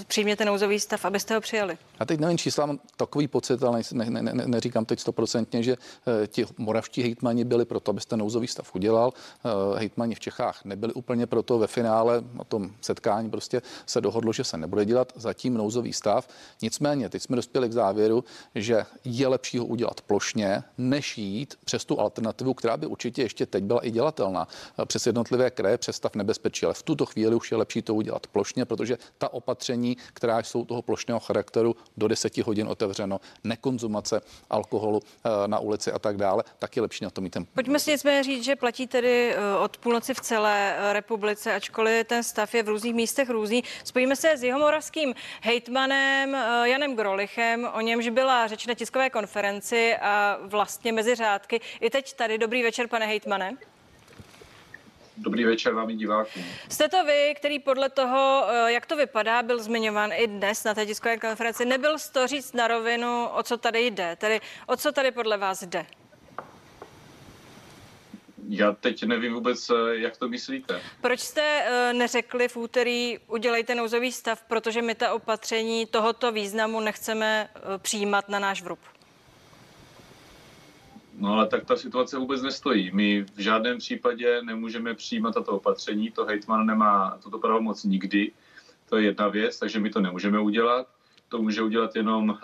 přijměte 0.06 0.44
nouzový 0.44 0.80
stav, 0.80 1.04
abyste 1.04 1.34
ho 1.34 1.40
přijali? 1.40 1.78
Já 2.00 2.06
teď 2.06 2.20
nevím 2.20 2.38
čísla, 2.38 2.66
mám 2.66 2.80
takový 2.96 3.28
pocit, 3.28 3.62
ale 3.62 3.82
ne, 3.92 4.10
ne, 4.10 4.22
ne, 4.22 4.46
neříkám 4.46 4.84
teď 4.84 5.00
stoprocentně, 5.00 5.62
že 5.62 5.76
ti 6.26 6.46
moravští 6.58 7.02
hejtmani 7.02 7.44
byli 7.44 7.64
proto, 7.64 7.90
abyste 7.90 8.16
nouzový 8.16 8.46
stav 8.46 8.74
udělal. 8.74 9.12
Hejtmani 9.76 10.14
v 10.14 10.20
Čechách 10.20 10.64
nebyli 10.64 10.92
úplně 10.92 11.26
proto. 11.26 11.58
Ve 11.58 11.66
finále 11.66 12.22
na 12.34 12.44
tom 12.44 12.70
setkání 12.80 13.30
prostě 13.30 13.62
se 13.86 14.00
dohodlo, 14.00 14.32
že 14.32 14.44
se 14.44 14.56
nebude 14.56 14.84
dělat 14.84 15.12
zatím 15.16 15.54
nouzový 15.54 15.92
stav. 15.92 16.28
Nicméně, 16.62 17.08
teď 17.08 17.22
jsme 17.22 17.36
dospěli 17.36 17.68
k 17.68 17.72
závěru, 17.72 18.24
že 18.54 18.86
je 19.04 19.28
lepší 19.28 19.58
ho 19.58 19.64
udělat 19.64 20.00
plošně, 20.00 20.62
než 20.78 21.18
jít 21.18 21.54
přes 21.64 21.84
tu 21.84 22.00
alternativu, 22.00 22.54
která 22.54 22.76
by 22.76 22.86
určitě 22.86 23.22
ještě 23.22 23.46
teď 23.46 23.64
byla 23.64 23.86
i 23.86 23.90
dělatelná 23.90 24.48
eh, 24.78 24.86
přes 24.86 25.06
jednotlivé 25.06 25.50
kraje, 25.50 25.78
přes 25.78 25.96
stav 25.96 26.14
nebezpečí. 26.14 26.66
Ale 26.66 26.74
v 26.74 26.82
tuto 26.82 27.06
chvíli 27.06 27.36
už 27.36 27.50
je 27.50 27.56
lepší 27.56 27.82
to 27.82 27.94
udělat 27.94 28.26
plošně, 28.26 28.64
protože 28.64 28.98
ta 29.18 29.32
opatření, 29.32 29.96
která 30.12 30.42
jsou 30.42 30.64
toho 30.64 30.82
plošného 30.82 31.20
charakteru, 31.20 31.76
do 31.96 32.08
10 32.08 32.38
hodin 32.38 32.68
otevřeno, 32.68 33.20
nekonzumace 33.44 34.20
alkoholu 34.50 35.00
eh, 35.24 35.48
na 35.48 35.58
ulici 35.58 35.92
a 35.92 35.98
tak 35.98 36.16
dále, 36.16 36.44
tak 36.58 36.76
je 36.76 36.82
lepší 36.82 37.04
na 37.04 37.10
to 37.10 37.20
mít 37.20 37.30
ten. 37.30 37.46
Pojďme 37.54 37.78
si 37.78 37.90
nicméně 37.90 38.22
říct, 38.22 38.44
že 38.44 38.56
platí 38.56 38.86
tedy 38.86 39.34
eh, 39.34 39.56
od 39.56 39.76
půlnoci 39.76 40.14
v 40.14 40.20
celé 40.20 40.76
republice, 40.92 41.54
ačkoliv 41.54 42.06
ten 42.06 42.22
stav 42.22 42.54
je 42.54 42.62
v 42.62 42.68
různých 42.68 42.94
místech 42.94 43.30
různý. 43.30 43.64
Spojíme 43.84 44.16
se 44.16 44.36
s 44.36 44.42
jeho 44.42 44.58
moravským 44.58 45.14
hejtmanem 45.40 46.21
hejtmanem 46.22 46.64
eh, 46.64 46.68
Janem 46.68 46.96
Grolichem, 46.96 47.68
o 47.74 47.80
němž 47.80 48.08
byla 48.08 48.46
řeč 48.46 48.66
na 48.66 48.74
tiskové 48.74 49.10
konferenci 49.10 49.96
a 49.96 50.38
vlastně 50.42 50.92
mezi 50.92 51.14
řádky. 51.14 51.60
I 51.80 51.90
teď 51.90 52.14
tady. 52.14 52.38
Dobrý 52.38 52.62
večer, 52.62 52.88
pane 52.88 53.06
hejtmane. 53.06 53.56
Dobrý 55.16 55.44
večer 55.44 55.74
vám 55.74 55.88
divákům. 55.88 56.44
Jste 56.68 56.88
to 56.88 57.04
vy, 57.04 57.34
který 57.36 57.58
podle 57.58 57.88
toho, 57.88 58.44
eh, 58.48 58.72
jak 58.72 58.86
to 58.86 58.96
vypadá, 58.96 59.42
byl 59.42 59.62
zmiňován 59.62 60.12
i 60.12 60.26
dnes 60.26 60.64
na 60.64 60.74
té 60.74 60.86
tiskové 60.86 61.18
konferenci. 61.18 61.64
Nebyl 61.64 61.96
to 62.12 62.26
říct 62.26 62.52
na 62.52 62.68
rovinu, 62.68 63.26
o 63.26 63.42
co 63.42 63.56
tady 63.56 63.86
jde, 63.86 64.16
tedy 64.16 64.40
o 64.66 64.76
co 64.76 64.92
tady 64.92 65.10
podle 65.10 65.38
vás 65.38 65.62
jde? 65.62 65.86
Já 68.54 68.72
teď 68.72 69.04
nevím 69.04 69.34
vůbec, 69.34 69.70
eh, 69.70 69.96
jak 69.96 70.16
to 70.16 70.28
myslíte. 70.28 70.80
Proč 71.00 71.20
jste 71.20 71.62
uh, 71.62 71.98
neřekli 71.98 72.48
v 72.48 72.56
úterý, 72.56 73.18
udělejte 73.28 73.74
nouzový 73.74 74.12
stav, 74.12 74.42
protože 74.48 74.82
my 74.82 74.94
ta 74.94 75.12
opatření 75.12 75.86
tohoto 75.86 76.32
významu 76.32 76.80
nechceme 76.80 77.48
uh, 77.54 77.78
přijímat 77.78 78.28
na 78.28 78.38
náš 78.38 78.62
vrub? 78.62 78.78
No 81.18 81.32
ale 81.32 81.46
tak 81.46 81.64
ta 81.64 81.76
situace 81.76 82.18
vůbec 82.18 82.42
nestojí. 82.42 82.90
My 82.94 83.22
v 83.22 83.40
žádném 83.40 83.78
případě 83.78 84.42
nemůžeme 84.42 84.94
přijímat 84.94 85.34
tato 85.34 85.52
opatření, 85.52 86.10
to 86.10 86.24
hejtman 86.24 86.66
nemá 86.66 87.18
tuto 87.22 87.38
pravomoc 87.38 87.84
nikdy, 87.84 88.32
to 88.88 88.96
je 88.96 89.04
jedna 89.04 89.28
věc, 89.28 89.58
takže 89.58 89.80
my 89.80 89.90
to 89.90 90.00
nemůžeme 90.00 90.40
udělat. 90.40 90.86
To 91.28 91.42
může 91.42 91.62
udělat 91.62 91.96
jenom 91.96 92.38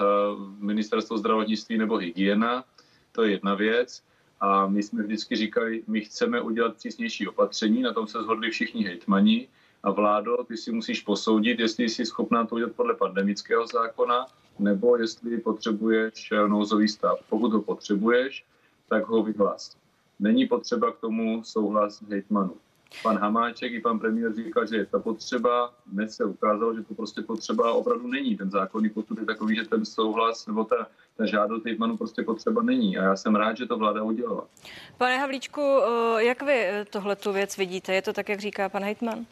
ministerstvo 0.59 1.19
zdravotnictví 1.19 1.79
nebo 1.79 1.97
hygiena, 1.97 2.65
to 3.13 3.23
je 3.23 3.31
jedna 3.31 3.55
věc. 3.55 4.08
A 4.41 4.67
my 4.67 4.83
jsme 4.83 5.03
vždycky 5.03 5.37
říkali, 5.37 5.83
my 5.87 6.01
chceme 6.01 6.41
udělat 6.41 6.77
přísnější 6.77 7.29
opatření, 7.29 7.83
na 7.83 7.93
tom 7.93 8.07
se 8.07 8.23
shodli 8.23 8.51
všichni 8.51 8.85
hejtmani. 8.85 9.49
A 9.83 9.91
vládo, 9.91 10.37
ty 10.49 10.57
si 10.57 10.73
musíš 10.73 11.01
posoudit, 11.01 11.59
jestli 11.59 11.89
jsi 11.89 12.07
schopná 12.07 12.47
to 12.47 12.55
udělat 12.55 12.73
podle 12.73 12.95
pandemického 12.95 13.67
zákona, 13.67 14.27
nebo 14.59 14.97
jestli 14.97 15.39
potřebuješ 15.39 16.33
nouzový 16.47 16.89
stav. 16.89 17.19
Pokud 17.29 17.53
ho 17.53 17.63
potřebuješ, 17.63 18.45
tak 18.89 19.07
ho 19.07 19.23
vyhlás. 19.23 19.77
Není 20.19 20.47
potřeba 20.47 20.93
k 20.93 20.99
tomu 20.99 21.45
souhlas 21.45 22.03
hejtmanů. 22.03 22.57
Pan 23.03 23.19
Hamáček 23.19 23.73
i 23.73 23.81
pan 23.81 23.99
premiér 23.99 24.35
říkal, 24.35 24.67
že 24.67 24.77
je 24.77 24.87
ta 24.87 24.99
potřeba, 24.99 25.75
dnes 25.87 26.17
se 26.17 26.25
ukázalo, 26.25 26.75
že 26.75 26.83
to 26.83 26.95
prostě 26.95 27.23
potřeba 27.23 27.73
opravdu 27.73 28.07
není. 28.07 28.37
Ten 28.37 28.51
zákonný 28.51 28.91
postup 28.91 29.19
je 29.19 29.27
takový, 29.27 29.57
že 29.57 29.65
ten 29.65 29.85
souhlas 29.85 30.47
nebo 30.47 30.65
ta, 30.65 30.87
ta 31.19 31.27
žádost 31.27 31.65
hejtmanu 31.65 31.97
prostě 31.97 32.23
potřeba 32.23 32.63
není. 32.63 32.99
A 32.99 33.03
já 33.03 33.17
jsem 33.17 33.35
rád, 33.35 33.57
že 33.57 33.67
to 33.67 33.79
vláda 33.79 34.03
udělala. 34.03 34.45
Pane 34.99 35.19
Havlíčku, 35.19 35.61
eh, 35.61 36.25
jak 36.25 36.43
vy 36.43 36.53
eh, 36.55 36.85
tohle 36.91 37.17
tu 37.17 37.33
věc 37.33 37.57
vidíte? 37.57 37.95
Je 37.95 38.03
to 38.03 38.13
tak, 38.13 38.29
jak 38.29 38.41
říká 38.41 38.69
pan 38.69 38.85
hejtman? 38.85 39.27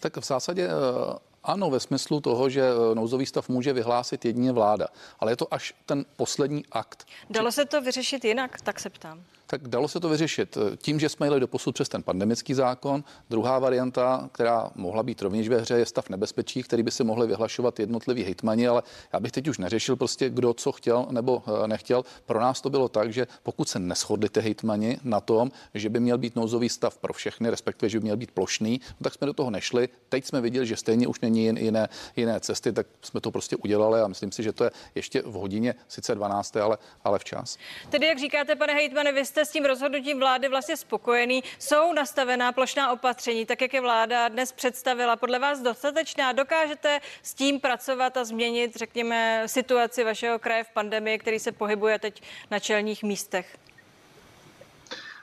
Tak 0.00 0.16
v 0.16 0.24
zásadě 0.24 0.68
eh, 0.68 1.18
ano, 1.44 1.70
ve 1.70 1.80
smyslu 1.80 2.20
toho, 2.20 2.48
že 2.48 2.62
nouzový 2.94 3.26
stav 3.26 3.48
může 3.48 3.72
vyhlásit 3.72 4.24
jedině 4.24 4.52
vláda, 4.52 4.86
ale 5.20 5.32
je 5.32 5.36
to 5.36 5.54
až 5.54 5.74
ten 5.86 6.04
poslední 6.16 6.64
akt. 6.72 7.04
Dalo 7.30 7.52
se 7.52 7.64
to 7.64 7.80
vyřešit 7.80 8.24
jinak, 8.24 8.60
tak 8.60 8.80
se 8.80 8.90
ptám. 8.90 9.22
Tak 9.50 9.68
dalo 9.68 9.88
se 9.88 10.00
to 10.00 10.08
vyřešit 10.08 10.58
tím, 10.76 11.00
že 11.00 11.08
jsme 11.08 11.26
jeli 11.26 11.40
do 11.40 11.48
posud 11.48 11.74
přes 11.74 11.88
ten 11.88 12.02
pandemický 12.02 12.54
zákon. 12.54 13.04
Druhá 13.30 13.58
varianta, 13.58 14.28
která 14.32 14.70
mohla 14.74 15.02
být 15.02 15.22
rovněž 15.22 15.48
ve 15.48 15.60
hře, 15.60 15.74
je 15.74 15.86
stav 15.86 16.08
nebezpečí, 16.08 16.62
který 16.62 16.82
by 16.82 16.90
se 16.90 17.04
mohli 17.04 17.26
vyhlašovat 17.26 17.80
jednotliví 17.80 18.24
hejtmani, 18.24 18.68
ale 18.68 18.82
já 19.12 19.20
bych 19.20 19.32
teď 19.32 19.48
už 19.48 19.58
neřešil 19.58 19.96
prostě, 19.96 20.30
kdo 20.30 20.54
co 20.54 20.72
chtěl 20.72 21.06
nebo 21.10 21.42
eh, 21.46 21.68
nechtěl. 21.68 22.04
Pro 22.26 22.40
nás 22.40 22.60
to 22.60 22.70
bylo 22.70 22.88
tak, 22.88 23.12
že 23.12 23.26
pokud 23.42 23.68
se 23.68 23.78
neschodli 23.78 24.28
ty 24.28 24.40
hejtmani 24.40 24.98
na 25.04 25.20
tom, 25.20 25.50
že 25.74 25.88
by 25.88 26.00
měl 26.00 26.18
být 26.18 26.36
nouzový 26.36 26.68
stav 26.68 26.98
pro 26.98 27.12
všechny, 27.12 27.50
respektive, 27.50 27.90
že 27.90 27.98
by 27.98 28.04
měl 28.04 28.16
být 28.16 28.30
plošný, 28.30 28.80
no 28.90 29.04
tak 29.04 29.14
jsme 29.14 29.26
do 29.26 29.32
toho 29.32 29.50
nešli. 29.50 29.88
Teď 30.08 30.24
jsme 30.24 30.40
viděli, 30.40 30.66
že 30.66 30.76
stejně 30.76 31.06
už 31.06 31.20
není 31.20 31.44
jiné, 31.44 31.88
jiné 32.16 32.40
cesty, 32.40 32.72
tak 32.72 32.86
jsme 33.02 33.20
to 33.20 33.30
prostě 33.30 33.56
udělali 33.56 34.00
a 34.00 34.08
myslím 34.08 34.32
si, 34.32 34.42
že 34.42 34.52
to 34.52 34.64
je 34.64 34.70
ještě 34.94 35.22
v 35.22 35.32
hodině, 35.32 35.74
sice 35.88 36.14
12, 36.14 36.56
ale, 36.56 36.78
ale 37.04 37.18
včas. 37.18 37.58
Tedy, 37.90 38.06
jak 38.06 38.18
říkáte, 38.18 38.56
pane 38.56 38.74
hejtmane, 38.74 39.12
vy 39.12 39.24
jste 39.24 39.39
jste 39.40 39.44
s 39.44 39.52
tím 39.52 39.64
rozhodnutím 39.64 40.18
vlády 40.18 40.48
vlastně 40.48 40.76
spokojený? 40.76 41.44
Jsou 41.58 41.92
nastavená 41.92 42.52
plošná 42.52 42.92
opatření, 42.92 43.46
tak 43.46 43.60
jak 43.60 43.74
je 43.74 43.80
vláda 43.80 44.28
dnes 44.28 44.52
představila, 44.52 45.16
podle 45.16 45.38
vás 45.38 45.60
dostatečná? 45.60 46.32
Dokážete 46.32 47.00
s 47.22 47.34
tím 47.34 47.60
pracovat 47.60 48.16
a 48.16 48.24
změnit, 48.24 48.76
řekněme, 48.76 49.42
situaci 49.46 50.04
vašeho 50.04 50.38
kraje 50.38 50.64
v 50.64 50.70
pandemii, 50.70 51.18
který 51.18 51.38
se 51.38 51.52
pohybuje 51.52 51.98
teď 51.98 52.22
na 52.50 52.58
čelních 52.58 53.02
místech? 53.02 53.56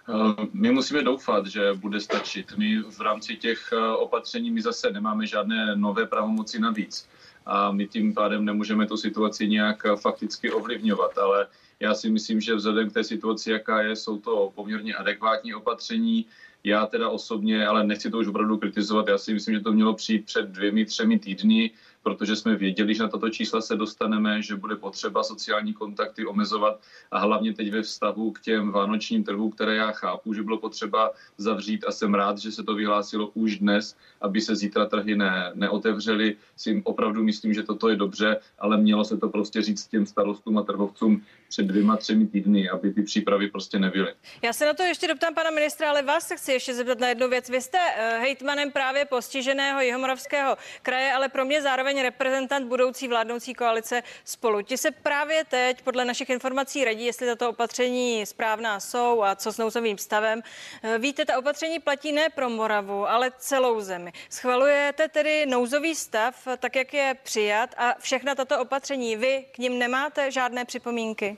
Eh, 0.09 0.47
my 0.53 0.71
musíme 0.71 1.03
doufat, 1.03 1.47
že 1.47 1.73
bude 1.73 1.99
stačit. 1.99 2.57
My 2.57 2.79
v 2.79 3.01
rámci 3.01 3.35
těch 3.35 3.69
eh, 3.73 3.77
opatření 3.77 4.51
my 4.51 4.61
zase 4.61 4.91
nemáme 4.91 5.27
žádné 5.27 5.75
nové 5.75 6.05
pravomoci 6.05 6.59
navíc 6.59 7.09
a 7.45 7.71
my 7.71 7.87
tím 7.87 8.13
pádem 8.13 8.45
nemůžeme 8.45 8.87
tu 8.87 8.97
situaci 8.97 9.47
nějak 9.47 9.85
eh, 9.85 9.95
fakticky 9.95 10.51
ovlivňovat, 10.51 11.17
ale 11.17 11.47
já 11.79 11.93
si 11.93 12.09
myslím, 12.09 12.41
že 12.41 12.55
vzhledem 12.55 12.89
k 12.89 12.93
té 12.93 13.03
situaci, 13.03 13.51
jaká 13.51 13.81
je, 13.81 13.95
jsou 13.95 14.19
to 14.19 14.51
poměrně 14.55 14.95
adekvátní 14.95 15.53
opatření. 15.53 16.25
Já 16.63 16.85
teda 16.85 17.09
osobně, 17.09 17.67
ale 17.67 17.83
nechci 17.83 18.11
to 18.11 18.17
už 18.17 18.27
opravdu 18.27 18.57
kritizovat, 18.57 19.07
já 19.07 19.17
si 19.17 19.33
myslím, 19.33 19.55
že 19.55 19.61
to 19.61 19.71
mělo 19.71 19.93
přijít 19.93 20.25
před 20.25 20.45
dvěmi, 20.45 20.85
třemi 20.85 21.19
týdny 21.19 21.71
protože 22.07 22.35
jsme 22.35 22.55
věděli, 22.55 22.95
že 22.95 23.03
na 23.03 23.09
tato 23.09 23.29
čísla 23.29 23.61
se 23.61 23.75
dostaneme, 23.75 24.41
že 24.41 24.55
bude 24.55 24.75
potřeba 24.75 25.23
sociální 25.23 25.73
kontakty 25.73 26.25
omezovat 26.25 26.79
a 27.11 27.19
hlavně 27.19 27.53
teď 27.53 27.71
ve 27.71 27.81
vztahu 27.83 28.31
k 28.31 28.41
těm 28.41 28.71
vánočním 28.71 29.23
trhům, 29.23 29.51
které 29.51 29.75
já 29.75 29.91
chápu, 29.91 30.33
že 30.33 30.43
bylo 30.43 30.57
potřeba 30.57 31.11
zavřít 31.37 31.83
a 31.87 31.91
jsem 31.91 32.13
rád, 32.13 32.37
že 32.37 32.51
se 32.51 32.63
to 32.63 32.75
vyhlásilo 32.75 33.27
už 33.33 33.59
dnes, 33.59 33.97
aby 34.21 34.41
se 34.41 34.55
zítra 34.55 34.85
trhy 34.85 35.15
ne, 35.15 35.51
neotevřely. 35.53 36.35
Si 36.55 36.81
opravdu 36.83 37.23
myslím, 37.23 37.53
že 37.53 37.63
toto 37.63 37.89
je 37.89 37.95
dobře, 37.95 38.39
ale 38.59 38.77
mělo 38.77 39.03
se 39.03 39.17
to 39.17 39.29
prostě 39.29 39.61
říct 39.61 39.87
těm 39.87 40.05
starostům 40.05 40.57
a 40.57 40.63
trhovcům 40.63 41.21
před 41.49 41.65
dvěma, 41.65 41.97
třemi 41.97 42.27
týdny, 42.27 42.69
aby 42.69 42.93
ty 42.93 43.01
přípravy 43.01 43.47
prostě 43.47 43.79
nebyly. 43.79 44.13
Já 44.41 44.53
se 44.53 44.65
na 44.65 44.73
to 44.73 44.83
ještě 44.83 45.07
doptám 45.07 45.33
pana 45.33 45.49
ministra, 45.49 45.89
ale 45.89 46.01
vás 46.01 46.27
se 46.27 46.35
chci 46.35 46.51
ještě 46.51 46.73
zeptat 46.73 46.99
na 46.99 47.07
jednu 47.07 47.29
věc. 47.29 47.49
Vy 47.49 47.61
jste 47.61 47.77
uh, 47.77 48.21
hejtmanem 48.21 48.71
právě 48.71 49.05
postiženého 49.05 49.81
Jihomoravského 49.81 50.57
kraje, 50.81 51.13
ale 51.13 51.29
pro 51.29 51.45
mě 51.45 51.61
zároveň 51.61 52.01
reprezentant 52.01 52.67
budoucí 52.67 53.07
vládnoucí 53.07 53.53
koalice 53.53 54.03
spolu. 54.23 54.61
Ti 54.61 54.77
se 54.77 54.91
právě 54.91 55.45
teď 55.45 55.81
podle 55.81 56.05
našich 56.05 56.29
informací 56.29 56.85
radí, 56.85 57.05
jestli 57.05 57.27
tato 57.27 57.49
opatření 57.49 58.25
správná 58.25 58.79
jsou 58.79 59.23
a 59.23 59.35
co 59.35 59.51
s 59.51 59.57
nouzovým 59.57 59.97
stavem. 59.97 60.41
Eh, 60.83 60.99
víte, 60.99 61.25
ta 61.25 61.37
opatření 61.39 61.79
platí 61.79 62.11
ne 62.11 62.29
pro 62.29 62.49
Moravu, 62.49 63.09
ale 63.09 63.31
celou 63.37 63.81
zemi. 63.81 64.11
Schvalujete 64.29 65.07
tedy 65.07 65.45
nouzový 65.45 65.95
stav, 65.95 66.47
tak 66.57 66.75
jak 66.75 66.93
je 66.93 67.15
přijat 67.23 67.75
a 67.77 67.95
všechna 67.99 68.35
tato 68.35 68.59
opatření. 68.59 69.15
Vy 69.15 69.45
k 69.51 69.57
ním 69.57 69.79
nemáte 69.79 70.31
žádné 70.31 70.65
připomínky? 70.65 71.37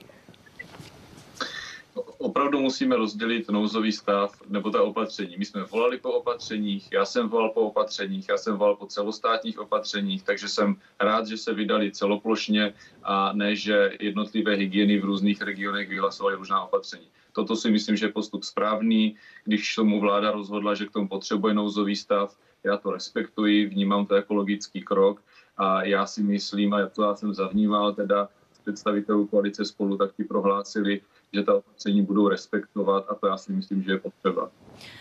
Opravdu 1.94 2.60
musíme 2.60 2.96
rozdělit 2.96 3.48
nouzový 3.48 3.92
stav 3.92 4.42
nebo 4.48 4.70
ta 4.70 4.82
opatření. 4.82 5.36
My 5.38 5.44
jsme 5.44 5.64
volali 5.64 5.98
po 5.98 6.12
opatřeních, 6.12 6.92
já 6.92 7.04
jsem 7.04 7.28
volal 7.28 7.50
po 7.50 7.60
opatřeních, 7.60 8.28
já 8.28 8.36
jsem 8.36 8.56
volal 8.56 8.76
po 8.76 8.86
celostátních 8.86 9.58
opatřeních, 9.58 10.22
takže 10.22 10.48
jsem 10.48 10.76
rád, 11.00 11.26
že 11.26 11.36
se 11.36 11.54
vydali 11.54 11.90
celoplošně 11.90 12.74
a 13.02 13.32
ne, 13.32 13.56
že 13.56 13.92
jednotlivé 14.00 14.54
hygieny 14.54 14.98
v 14.98 15.04
různých 15.04 15.42
regionech 15.42 15.88
vyhlasovaly 15.88 16.36
různá 16.36 16.62
opatření. 16.62 17.06
Toto 17.32 17.56
si 17.56 17.70
myslím, 17.70 17.96
že 17.96 18.06
je 18.06 18.12
postup 18.12 18.44
správný. 18.44 19.16
Když 19.44 19.74
tomu 19.74 20.00
vláda 20.00 20.30
rozhodla, 20.30 20.74
že 20.74 20.86
k 20.86 20.92
tomu 20.92 21.08
potřebuje 21.08 21.54
nouzový 21.54 21.96
stav, 21.96 22.36
já 22.64 22.76
to 22.76 22.90
respektuji, 22.90 23.66
vnímám 23.66 24.06
to 24.06 24.14
jako 24.14 24.34
logický 24.34 24.82
krok 24.82 25.22
a 25.56 25.84
já 25.84 26.06
si 26.06 26.22
myslím, 26.22 26.74
a 26.74 26.86
to 26.86 27.02
já 27.02 27.14
jsem 27.14 27.34
zavnímal 27.34 27.94
teda 27.94 28.28
představitelů 28.62 29.26
koalice 29.26 29.64
spolu, 29.64 29.96
tak 29.96 30.14
ti 30.16 30.24
prohlásili, 30.24 31.00
že 31.32 31.42
ta 31.42 31.54
opatření 31.54 32.02
budou 32.02 32.28
respektovat 32.28 33.06
a 33.08 33.14
to 33.14 33.26
já 33.26 33.36
si 33.36 33.52
myslím, 33.52 33.82
že 33.82 33.92
je 33.92 33.98
potřeba. 33.98 34.50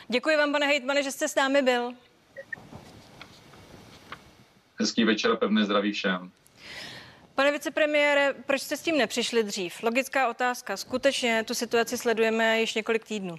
Děkuji 0.07 0.38
vám, 0.38 0.51
pane 0.51 0.65
hejtmane, 0.65 1.03
že 1.03 1.12
jste 1.12 1.27
s 1.27 1.36
námi 1.36 1.62
byl. 1.62 1.91
Hezký 4.79 5.03
večer 5.03 5.31
a 5.31 5.36
pevné 5.36 5.65
zdraví 5.65 5.91
všem. 5.91 6.31
Pane 7.36 7.51
vicepremiére, 7.51 8.33
proč 8.45 8.62
jste 8.62 8.77
s 8.77 8.81
tím 8.81 8.98
nepřišli 8.98 9.43
dřív? 9.43 9.83
Logická 9.83 10.29
otázka. 10.29 10.77
Skutečně 10.77 11.43
tu 11.43 11.53
situaci 11.53 11.98
sledujeme 11.98 12.59
již 12.59 12.74
několik 12.74 13.05
týdnů. 13.05 13.36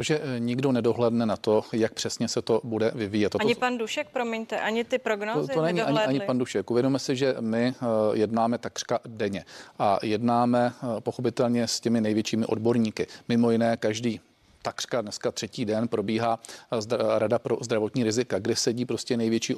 Protože 0.00 0.20
eh, 0.20 0.40
nikdo 0.40 0.72
nedohledne 0.72 1.26
na 1.26 1.36
to, 1.36 1.64
jak 1.72 1.92
přesně 1.92 2.28
se 2.28 2.42
to 2.42 2.60
bude 2.64 2.92
vyvíjet. 2.94 3.36
Ani 3.40 3.54
pan 3.54 3.78
Dušek, 3.78 4.08
promiňte, 4.12 4.60
ani 4.60 4.84
ty 4.84 4.98
prognózy 4.98 5.48
To, 5.48 5.54
to 5.54 5.62
není 5.62 5.82
ani, 5.82 5.98
ani 5.98 6.20
pan 6.20 6.38
Dušek. 6.38 6.70
Uvědomíme 6.70 6.98
si, 6.98 7.16
že 7.16 7.36
my 7.40 7.74
uh, 7.82 7.88
jednáme 8.16 8.58
takřka 8.58 8.98
denně 9.06 9.44
a 9.78 9.98
jednáme 10.02 10.72
uh, 10.82 11.00
pochopitelně 11.00 11.68
s 11.68 11.80
těmi 11.80 12.00
největšími 12.00 12.46
odborníky. 12.46 13.06
Mimo 13.28 13.50
jiné 13.50 13.76
každý 13.76 14.20
takřka 14.62 15.00
dneska 15.00 15.32
třetí 15.32 15.64
den 15.64 15.88
probíhá 15.88 16.38
Rada 17.18 17.38
pro 17.38 17.56
zdravotní 17.60 18.04
rizika, 18.04 18.38
kde 18.38 18.56
sedí 18.56 18.84
prostě 18.84 19.16
největší 19.16 19.54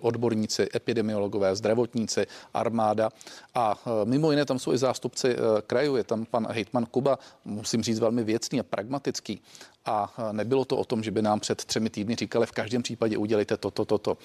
odborníci, 0.00 0.68
epidemiologové, 0.74 1.56
zdravotníci, 1.56 2.26
armáda 2.54 3.10
a 3.54 3.80
e, 3.86 4.04
mimo 4.04 4.30
jiné 4.30 4.44
tam 4.44 4.58
jsou 4.58 4.72
i 4.72 4.78
zástupci 4.78 5.28
e, 5.28 5.38
krajů, 5.66 5.96
je 5.96 6.04
tam 6.04 6.24
pan 6.24 6.46
hejtman 6.50 6.86
Kuba, 6.86 7.18
musím 7.44 7.82
říct 7.82 7.98
velmi 7.98 8.24
věcný 8.24 8.60
a 8.60 8.62
pragmatický 8.62 9.42
a 9.86 10.14
nebylo 10.32 10.64
to 10.64 10.76
o 10.76 10.84
tom, 10.84 11.02
že 11.02 11.10
by 11.10 11.22
nám 11.22 11.40
před 11.40 11.64
třemi 11.64 11.90
týdny 11.90 12.16
říkali, 12.16 12.46
v 12.46 12.52
každém 12.52 12.82
případě 12.82 13.16
udělejte 13.16 13.56
toto, 13.56 13.84
toto. 13.84 13.98
To. 13.98 14.18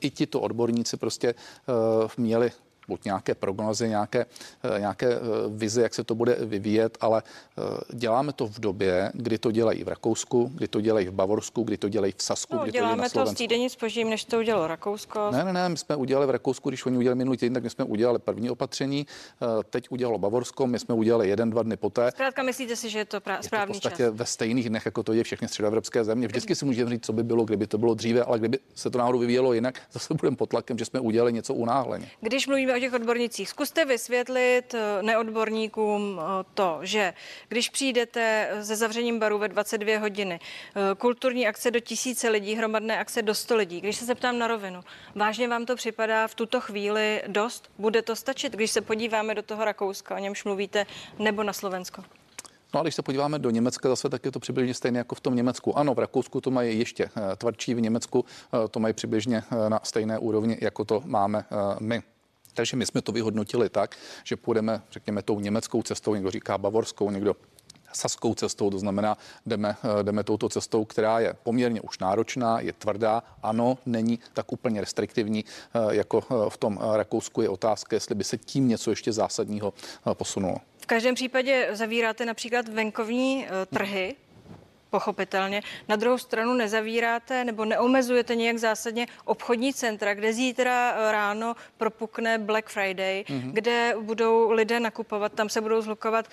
I 0.00 0.10
tito 0.10 0.40
odborníci 0.40 0.96
prostě 0.96 1.34
měli 2.16 2.52
buď 2.88 3.04
nějaké 3.04 3.34
prognozy, 3.34 3.88
nějaké, 3.88 4.26
eh, 4.76 4.80
nějaké 4.80 5.06
eh, 5.14 5.18
vize, 5.48 5.82
jak 5.82 5.94
se 5.94 6.04
to 6.04 6.14
bude 6.14 6.36
vyvíjet, 6.40 6.98
ale 7.00 7.22
děláme 7.92 8.32
to 8.32 8.46
v 8.46 8.60
době, 8.60 9.10
kdy 9.14 9.38
to 9.38 9.50
dělají 9.50 9.84
v 9.84 9.88
Rakousku, 9.88 10.50
kdy 10.54 10.68
to 10.68 10.80
dělají 10.80 11.06
v 11.06 11.12
Bavorsku, 11.12 11.62
kdy 11.62 11.76
to 11.76 11.88
dělají 11.88 12.14
v 12.16 12.22
Sasku, 12.22 12.56
no, 12.56 12.62
kdy 12.62 12.72
děláme 12.72 12.92
to 12.92 12.96
dělají 12.96 13.02
na 13.02 13.08
Slovensku. 13.08 13.32
to 13.32 13.36
s 13.36 13.38
týdenní 13.38 13.70
spožím, 13.70 14.10
než 14.10 14.24
to 14.24 14.38
udělalo 14.38 14.66
Rakousko. 14.66 15.30
Ne, 15.30 15.44
ne, 15.44 15.52
ne, 15.52 15.68
my 15.68 15.76
jsme 15.76 15.96
udělali 15.96 16.26
v 16.26 16.30
Rakousku, 16.30 16.68
když 16.68 16.86
oni 16.86 16.98
udělali 16.98 17.18
minulý 17.18 17.38
týden, 17.38 17.54
tak 17.54 17.62
my 17.62 17.70
jsme 17.70 17.84
udělali 17.84 18.18
první 18.18 18.50
opatření, 18.50 19.06
teď 19.70 19.86
udělalo 19.90 20.18
Bavorsko, 20.18 20.66
my 20.66 20.78
jsme 20.78 20.94
udělali 20.94 21.28
jeden, 21.28 21.50
dva 21.50 21.62
dny 21.62 21.76
poté. 21.76 22.10
Zkrátka 22.10 22.42
myslíte 22.42 22.76
si, 22.76 22.90
že 22.90 22.98
je 22.98 23.04
to 23.04 23.18
pra- 23.20 23.40
správný 23.40 23.74
je 23.74 23.80
to 23.80 23.88
v 23.88 23.90
podstatě 23.90 24.02
čas? 24.02 24.14
ve 24.14 24.26
stejných 24.26 24.68
dnech, 24.68 24.84
jako 24.84 25.02
to 25.02 25.12
je 25.12 25.24
všechny 25.24 25.48
středoevropské 25.48 26.04
země. 26.04 26.26
Vždycky 26.26 26.54
si 26.54 26.64
můžeme 26.64 26.90
říct, 26.90 27.06
co 27.06 27.12
by 27.12 27.22
bylo, 27.22 27.44
kdyby 27.44 27.66
to 27.66 27.78
bylo 27.78 27.94
dříve, 27.94 28.22
ale 28.22 28.38
kdyby 28.38 28.58
se 28.74 28.90
to 28.90 28.98
náhodou 28.98 29.18
vyvíjelo 29.18 29.52
jinak, 29.52 29.80
zase 29.92 30.14
budeme 30.14 30.36
pod 30.36 30.46
tlakem, 30.48 30.78
že 30.78 30.84
jsme 30.84 31.00
udělali 31.00 31.32
něco 31.32 31.54
unáhleně. 31.54 32.10
Když 32.20 32.46
mluvíme 32.46 32.73
o 32.76 32.78
těch 32.78 32.92
odbornicích, 32.92 33.48
zkuste 33.48 33.84
vysvětlit 33.84 34.74
eh, 34.74 35.02
neodborníkům 35.02 36.20
eh, 36.20 36.44
to, 36.54 36.78
že 36.82 37.14
když 37.48 37.68
přijdete 37.68 38.50
se 38.62 38.76
zavřením 38.76 39.18
baru 39.18 39.38
ve 39.38 39.48
22 39.48 39.98
hodiny, 39.98 40.40
eh, 40.40 40.80
kulturní 40.98 41.46
akce 41.46 41.70
do 41.70 41.80
tisíce 41.80 42.28
lidí, 42.28 42.54
hromadné 42.54 42.98
akce 42.98 43.22
do 43.22 43.34
100 43.34 43.56
lidí, 43.56 43.80
když 43.80 43.96
se 43.96 44.04
zeptám 44.04 44.38
na 44.38 44.46
rovinu, 44.46 44.80
vážně 45.14 45.48
vám 45.48 45.66
to 45.66 45.76
připadá 45.76 46.26
v 46.26 46.34
tuto 46.34 46.60
chvíli 46.60 47.22
dost? 47.26 47.70
Bude 47.78 48.02
to 48.02 48.16
stačit, 48.16 48.52
když 48.52 48.70
se 48.70 48.80
podíváme 48.80 49.34
do 49.34 49.42
toho 49.42 49.64
Rakouska, 49.64 50.14
o 50.14 50.18
němž 50.18 50.44
mluvíte, 50.44 50.86
nebo 51.18 51.42
na 51.42 51.52
Slovensko? 51.52 52.04
No 52.74 52.80
a 52.80 52.82
když 52.82 52.94
se 52.94 53.02
podíváme 53.02 53.38
do 53.38 53.50
Německa 53.50 53.88
zase, 53.88 54.08
tak 54.08 54.24
je 54.24 54.30
to 54.30 54.40
přibližně 54.40 54.74
stejné 54.74 54.98
jako 54.98 55.14
v 55.14 55.20
tom 55.20 55.36
Německu. 55.36 55.78
Ano, 55.78 55.94
v 55.94 55.98
Rakousku 55.98 56.40
to 56.40 56.50
mají 56.50 56.78
ještě 56.78 57.04
eh, 57.04 57.36
tvrdší, 57.36 57.74
v 57.74 57.80
Německu 57.80 58.24
eh, 58.64 58.68
to 58.68 58.80
mají 58.80 58.94
přibližně 58.94 59.42
eh, 59.50 59.70
na 59.70 59.80
stejné 59.82 60.18
úrovni, 60.18 60.58
jako 60.60 60.84
to 60.84 61.02
máme 61.04 61.44
my. 61.80 62.02
Takže 62.54 62.76
my 62.76 62.86
jsme 62.86 63.02
to 63.02 63.12
vyhodnotili 63.12 63.68
tak, 63.68 63.96
že 64.24 64.36
půjdeme, 64.36 64.82
řekněme, 64.90 65.22
tou 65.22 65.40
německou 65.40 65.82
cestou, 65.82 66.14
někdo 66.14 66.30
říká 66.30 66.58
bavorskou, 66.58 67.10
někdo 67.10 67.36
saskou 67.92 68.34
cestou, 68.34 68.70
to 68.70 68.78
znamená, 68.78 69.18
jdeme, 69.46 69.76
jdeme 70.02 70.24
touto 70.24 70.48
cestou, 70.48 70.84
která 70.84 71.20
je 71.20 71.34
poměrně 71.42 71.80
už 71.80 71.98
náročná, 71.98 72.60
je 72.60 72.72
tvrdá, 72.72 73.22
ano, 73.42 73.78
není 73.86 74.18
tak 74.32 74.52
úplně 74.52 74.80
restriktivní, 74.80 75.44
jako 75.90 76.20
v 76.48 76.56
tom 76.56 76.80
Rakousku. 76.92 77.42
Je 77.42 77.48
otázka, 77.48 77.96
jestli 77.96 78.14
by 78.14 78.24
se 78.24 78.38
tím 78.38 78.68
něco 78.68 78.90
ještě 78.90 79.12
zásadního 79.12 79.74
posunulo. 80.14 80.56
V 80.78 80.86
každém 80.86 81.14
případě 81.14 81.68
zavíráte 81.72 82.26
například 82.26 82.68
venkovní 82.68 83.46
eh, 83.46 83.66
trhy, 83.66 84.16
pochopitelně. 84.94 85.62
Na 85.88 85.96
druhou 85.96 86.18
stranu 86.18 86.54
nezavíráte 86.54 87.44
nebo 87.44 87.64
neomezujete 87.64 88.34
nějak 88.34 88.58
zásadně 88.58 89.06
obchodní 89.24 89.74
centra, 89.74 90.14
kde 90.14 90.32
zítra 90.32 90.94
eh, 90.94 91.12
ráno 91.12 91.54
propukne 91.76 92.38
Black 92.38 92.68
Friday, 92.68 93.24
mm-hmm. 93.26 93.52
kde 93.52 93.94
budou 94.00 94.50
lidé 94.50 94.80
nakupovat, 94.80 95.32
tam 95.32 95.48
se 95.48 95.60
budou 95.60 95.82
zlukovat. 95.82 96.28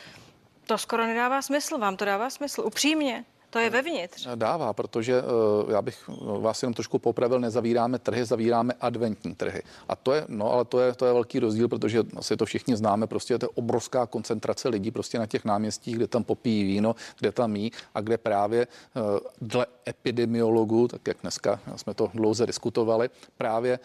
To 0.69 0.77
skoro 0.77 1.05
nedává 1.05 1.41
smysl. 1.41 1.77
Vám 1.77 1.97
to 1.97 2.05
dává 2.05 2.29
smysl? 2.29 2.61
Upřímně? 2.61 3.25
To 3.51 3.59
je 3.59 3.69
vevnitř. 3.69 4.27
Dává, 4.35 4.73
protože 4.73 5.21
uh, 5.21 5.71
já 5.71 5.81
bych 5.81 6.09
vás 6.39 6.63
jenom 6.63 6.73
trošku 6.73 6.99
popravil, 6.99 7.39
nezavíráme 7.39 7.99
trhy, 7.99 8.25
zavíráme 8.25 8.73
adventní 8.81 9.35
trhy. 9.35 9.61
A 9.89 9.95
to 9.95 10.13
je, 10.13 10.25
no 10.27 10.51
ale 10.51 10.65
to 10.65 10.79
je, 10.79 10.93
to 10.93 11.05
je 11.05 11.13
velký 11.13 11.39
rozdíl, 11.39 11.67
protože 11.67 12.03
asi 12.15 12.37
to 12.37 12.45
všichni 12.45 12.75
známe, 12.75 13.07
prostě 13.07 13.33
je 13.33 13.39
to 13.39 13.49
obrovská 13.49 14.05
koncentrace 14.05 14.69
lidí 14.69 14.91
prostě 14.91 15.19
na 15.19 15.25
těch 15.25 15.45
náměstích, 15.45 15.95
kde 15.95 16.07
tam 16.07 16.23
popíjí 16.23 16.63
víno, 16.63 16.95
kde 17.19 17.31
tam 17.31 17.55
jí 17.55 17.71
a 17.95 18.01
kde 18.01 18.17
právě 18.17 18.67
uh, 18.95 19.19
dle 19.41 19.65
epidemiologů, 19.87 20.87
tak 20.87 21.07
jak 21.07 21.17
dneska 21.21 21.59
jsme 21.75 21.93
to 21.93 22.11
dlouze 22.13 22.45
diskutovali, 22.45 23.09
právě 23.37 23.79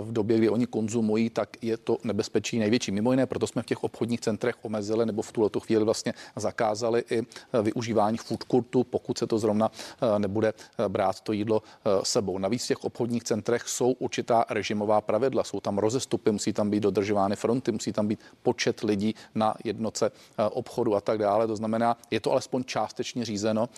v 0.00 0.12
době, 0.12 0.38
kdy 0.38 0.48
oni 0.48 0.66
konzumují, 0.66 1.30
tak 1.30 1.56
je 1.62 1.76
to 1.76 1.96
nebezpečí 2.04 2.58
největší. 2.58 2.92
Mimo 2.92 3.10
jiné, 3.10 3.26
proto 3.26 3.46
jsme 3.46 3.62
v 3.62 3.66
těch 3.66 3.84
obchodních 3.84 4.20
centrech 4.20 4.54
omezili 4.62 5.06
nebo 5.06 5.22
v 5.22 5.32
tuhle 5.32 5.50
chvíli 5.60 5.84
vlastně 5.84 6.14
zakázali 6.36 7.04
i 7.10 7.22
využívání 7.62 8.18
food 8.18 8.44
courtu, 8.50 8.84
pokud 8.84 9.11
pokud 9.12 9.18
se 9.18 9.26
to 9.26 9.38
zrovna 9.38 9.70
eh, 9.70 10.18
nebude 10.18 10.48
eh, 10.48 10.88
brát 10.88 11.20
to 11.20 11.32
jídlo 11.32 11.62
eh, 11.62 11.90
sebou. 12.02 12.38
Navíc 12.38 12.64
v 12.64 12.68
těch 12.68 12.84
obchodních 12.84 13.24
centrech 13.24 13.62
jsou 13.68 13.92
určitá 13.92 14.44
režimová 14.50 15.00
pravidla, 15.00 15.44
jsou 15.44 15.60
tam 15.60 15.78
rozestupy, 15.78 16.32
musí 16.32 16.52
tam 16.52 16.70
být 16.70 16.80
dodržovány 16.80 17.36
fronty, 17.36 17.72
musí 17.72 17.92
tam 17.92 18.08
být 18.08 18.20
počet 18.42 18.80
lidí 18.80 19.14
na 19.34 19.54
jednoce 19.64 20.12
obchodu 20.50 20.96
a 20.96 21.00
tak 21.00 21.18
dále. 21.18 21.46
To 21.46 21.56
znamená, 21.56 21.96
je 22.10 22.20
to 22.20 22.32
alespoň 22.32 22.64
částečně 22.64 23.24
řízeno 23.24 23.68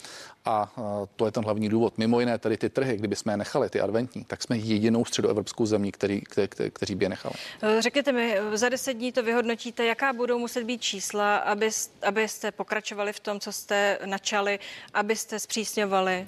a 0.44 0.72
to 1.16 1.26
je 1.26 1.32
ten 1.32 1.44
hlavní 1.44 1.68
důvod. 1.68 1.98
Mimo 1.98 2.20
jiné, 2.20 2.38
tady 2.38 2.56
ty 2.56 2.70
trhy, 2.70 2.96
kdyby 2.96 3.16
jsme 3.16 3.32
je 3.32 3.36
nechali, 3.36 3.70
ty 3.70 3.80
adventní, 3.80 4.24
tak 4.24 4.42
jsme 4.42 4.56
jedinou 4.56 5.04
středoevropskou 5.04 5.66
zemí, 5.66 5.92
který, 5.92 6.20
kte, 6.20 6.48
kte, 6.48 6.70
kteří 6.70 6.94
by 6.94 7.04
je 7.04 7.08
nechali. 7.08 7.34
Řekněte 7.78 8.12
mi, 8.12 8.38
za 8.54 8.68
deset 8.68 8.94
dní 8.94 9.12
to 9.12 9.22
vyhodnotíte, 9.22 9.84
jaká 9.84 10.12
budou 10.12 10.38
muset 10.38 10.64
být 10.64 10.82
čísla, 10.82 11.36
aby, 11.36 11.70
abyste 12.02 12.52
pokračovali 12.52 13.12
v 13.12 13.20
tom, 13.20 13.40
co 13.40 13.52
jste 13.52 13.98
načali, 14.04 14.58
abyste 14.94 15.23
abyste 15.24 15.38
zpřísňovali? 15.38 16.26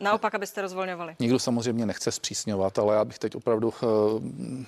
Naopak, 0.00 0.34
abyste 0.34 0.62
rozvolňovali? 0.62 1.16
Nikdo 1.20 1.38
samozřejmě 1.38 1.86
nechce 1.86 2.12
zpřísňovat, 2.12 2.78
ale 2.78 2.94
já 2.94 3.04
bych 3.04 3.18
teď 3.18 3.36
opravdu 3.36 3.74
eh, 3.82 3.86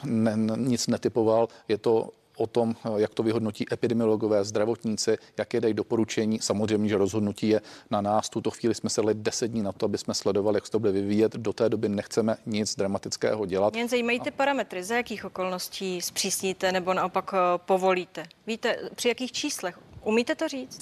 ne, 0.05 0.37
nic 0.57 0.87
netypoval. 0.87 1.49
Je 1.69 1.79
to 1.79 2.11
o 2.37 2.47
tom, 2.47 2.77
eh, 2.85 2.89
jak 2.97 3.15
to 3.15 3.23
vyhodnotí 3.23 3.67
epidemiologové, 3.73 4.45
zdravotníci, 4.45 5.19
jaké 5.39 5.61
dají 5.61 5.75
doporučení. 5.75 6.39
Samozřejmě, 6.41 6.89
že 6.89 6.97
rozhodnutí 6.97 7.49
je 7.49 7.61
na 7.91 8.01
nás. 8.01 8.29
Tuto 8.29 8.51
chvíli 8.51 8.75
jsme 8.75 8.91
se 8.91 9.01
dali 9.01 9.15
10 9.15 9.49
dní 9.49 9.63
na 9.63 9.73
to, 9.73 9.87
aby 9.87 9.99
jsme 9.99 10.15
sledovali, 10.15 10.57
jak 10.57 10.67
se 10.67 10.73
to 10.73 10.79
bude 10.79 10.93
vyvíjet. 10.93 11.33
Do 11.37 11.53
té 11.53 11.69
doby 11.69 11.89
nechceme 11.89 12.37
nic 12.47 12.77
dramatického 12.77 13.47
dělat. 13.47 13.77
Jen 13.77 13.89
zajímají 13.89 14.21
ty 14.21 14.31
parametry, 14.31 14.85
za 14.85 14.97
jakých 14.97 15.25
okolností 15.25 16.01
zpřísníte 16.01 16.73
nebo 16.73 16.95
naopak 16.95 17.35
eh, 17.35 17.39
povolíte. 17.57 18.23
Víte, 18.47 18.77
při 18.95 19.09
jakých 19.09 19.33
číslech? 19.33 19.79
Umíte 20.05 20.35
to 20.35 20.49
říct? 20.49 20.81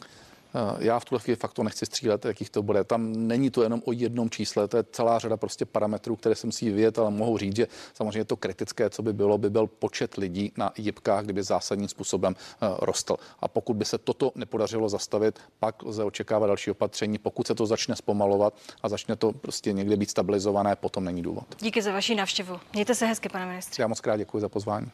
Eh, 0.54 0.76
já 0.78 1.00
v 1.00 1.04
tuhle 1.04 1.20
chvíli 1.20 1.36
fakt 1.36 1.52
to 1.52 1.62
nechci 1.62 1.86
střílet, 1.86 2.24
jakých 2.24 2.50
to 2.50 2.62
bude. 2.62 2.84
Tam 2.84 3.12
není 3.12 3.50
to 3.50 3.62
jenom 3.62 3.82
o 3.84 3.92
jednom 3.92 4.30
čísle, 4.30 4.68
to 4.68 4.76
je 4.76 4.84
celá 4.92 5.18
řada 5.18 5.36
prostě 5.36 5.64
parametrů, 5.64 6.16
které 6.16 6.34
jsem 6.34 6.52
si 6.52 6.70
vyjet, 6.70 6.98
ale 6.98 7.10
mohu 7.10 7.38
říct, 7.38 7.56
že 7.56 7.66
samozřejmě 7.94 8.24
to 8.24 8.36
kritické, 8.36 8.90
co 8.90 9.02
by 9.02 9.12
bylo, 9.12 9.38
by 9.38 9.50
byl 9.50 9.66
počet 9.66 10.14
lidí 10.16 10.52
na 10.56 10.72
jibkách, 10.78 11.24
kdyby 11.24 11.42
zásadním 11.42 11.88
způsobem 11.88 12.34
uh, 12.62 12.68
rostl. 12.80 13.16
A 13.40 13.48
pokud 13.48 13.74
by 13.74 13.84
se 13.84 13.98
toto 13.98 14.32
nepodařilo 14.34 14.88
zastavit, 14.88 15.38
pak 15.58 15.82
lze 15.82 16.04
očekávat 16.04 16.46
další 16.46 16.70
opatření. 16.70 17.18
Pokud 17.18 17.46
se 17.46 17.54
to 17.54 17.66
začne 17.66 17.96
zpomalovat 17.96 18.54
a 18.82 18.88
začne 18.88 19.16
to 19.16 19.32
prostě 19.32 19.72
někde 19.72 19.96
být 19.96 20.10
stabilizované, 20.10 20.76
potom 20.76 21.04
není 21.04 21.22
důvod. 21.22 21.44
Díky 21.60 21.82
za 21.82 21.92
vaši 21.92 22.14
návštěvu. 22.14 22.60
Mějte 22.72 22.94
se 22.94 23.06
hezky, 23.06 23.28
pane 23.28 23.46
ministře. 23.46 23.82
Já 23.82 23.88
moc 23.88 24.00
krát 24.00 24.16
děkuji 24.16 24.40
za 24.40 24.48
pozvání. 24.48 24.86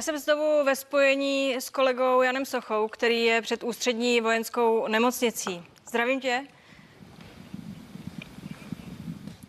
Já 0.00 0.04
jsem 0.04 0.18
znovu 0.18 0.64
ve 0.64 0.76
spojení 0.76 1.54
s 1.54 1.70
kolegou 1.70 2.22
Janem 2.22 2.44
Sochou, 2.44 2.88
který 2.88 3.24
je 3.24 3.42
před 3.42 3.62
ústřední 3.62 4.20
vojenskou 4.20 4.86
nemocnicí. 4.88 5.64
Zdravím 5.88 6.20
tě. 6.20 6.46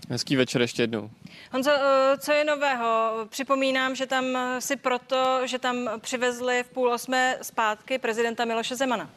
Hezký 0.09 0.35
večer 0.35 0.61
ještě 0.61 0.83
jednou. 0.83 1.09
Honzo, 1.51 1.71
eh, 1.71 2.17
co 2.17 2.31
je 2.31 2.43
nového? 2.43 3.11
Připomínám, 3.29 3.95
že 3.95 4.05
tam 4.05 4.25
si 4.59 4.75
proto, 4.75 5.47
že 5.47 5.59
tam 5.59 5.89
přivezli 5.99 6.63
v 6.63 6.69
půl 6.69 6.93
osmé 6.93 7.37
zpátky 7.41 7.97
prezidenta 7.97 8.45
Miloše 8.45 8.75
Zemana. 8.75 9.09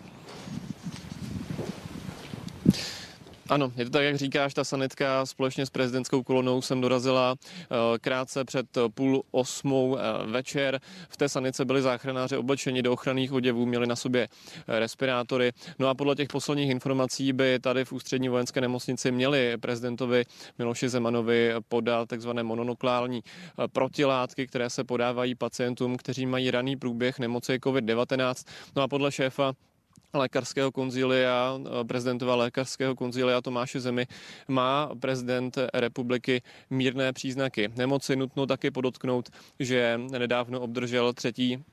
Ano, 3.48 3.72
je 3.76 3.84
to 3.84 3.90
tak, 3.90 4.04
jak 4.04 4.16
říkáš, 4.16 4.54
ta 4.54 4.64
sanitka 4.64 5.26
společně 5.26 5.66
s 5.66 5.70
prezidentskou 5.70 6.22
kolonou 6.22 6.62
sem 6.62 6.80
dorazila 6.80 7.34
eh, 7.36 7.98
krátce 7.98 8.44
před 8.44 8.66
půl 8.94 9.22
osmou 9.30 9.98
eh, 9.98 10.02
večer. 10.26 10.80
V 11.08 11.16
té 11.16 11.28
sanice 11.28 11.64
byli 11.64 11.82
záchranáři 11.82 12.36
oblečeni 12.36 12.82
do 12.82 12.92
ochranných 12.92 13.32
oděvů, 13.32 13.66
měli 13.66 13.86
na 13.86 13.96
sobě 13.96 14.28
eh, 14.68 14.78
respirátory. 14.78 15.52
No 15.78 15.88
a 15.88 15.94
podle 15.94 16.14
těch 16.14 16.28
posledních 16.28 16.70
informací 16.70 17.32
by 17.32 17.58
tady 17.58 17.84
v 17.84 17.92
ústřední 17.92 18.28
vojenské 18.28 18.60
nemocnici 18.60 19.12
měli 19.12 19.56
prezidentovi 19.56 20.24
Miloši 20.58 20.88
Zemanovi 20.88 21.52
podat 21.68 22.08
takzvané 22.08 22.42
mononuklální 22.42 23.22
protilátky, 23.72 24.46
které 24.46 24.70
se 24.70 24.84
podávají 24.84 25.34
pacientům, 25.34 25.96
kteří 25.96 26.26
mají 26.26 26.50
raný 26.50 26.76
průběh 26.76 27.18
nemoci 27.18 27.58
COVID-19. 27.58 28.48
No 28.76 28.82
a 28.82 28.88
podle 28.88 29.12
šéfa 29.12 29.52
lékařského 30.14 30.72
konzilia, 30.72 31.58
prezidentova 31.86 32.36
lékařského 32.36 32.94
konzilia 32.94 33.40
Tomáše 33.40 33.80
Zemi, 33.80 34.06
má 34.48 34.90
prezident 35.00 35.58
republiky 35.74 36.42
mírné 36.70 37.12
příznaky 37.12 37.72
nemoci. 37.76 38.16
Nutno 38.16 38.46
taky 38.46 38.70
podotknout, 38.70 39.30
že 39.60 40.00
nedávno 40.10 40.60
obdržel 40.60 41.12
třetí 41.12 41.64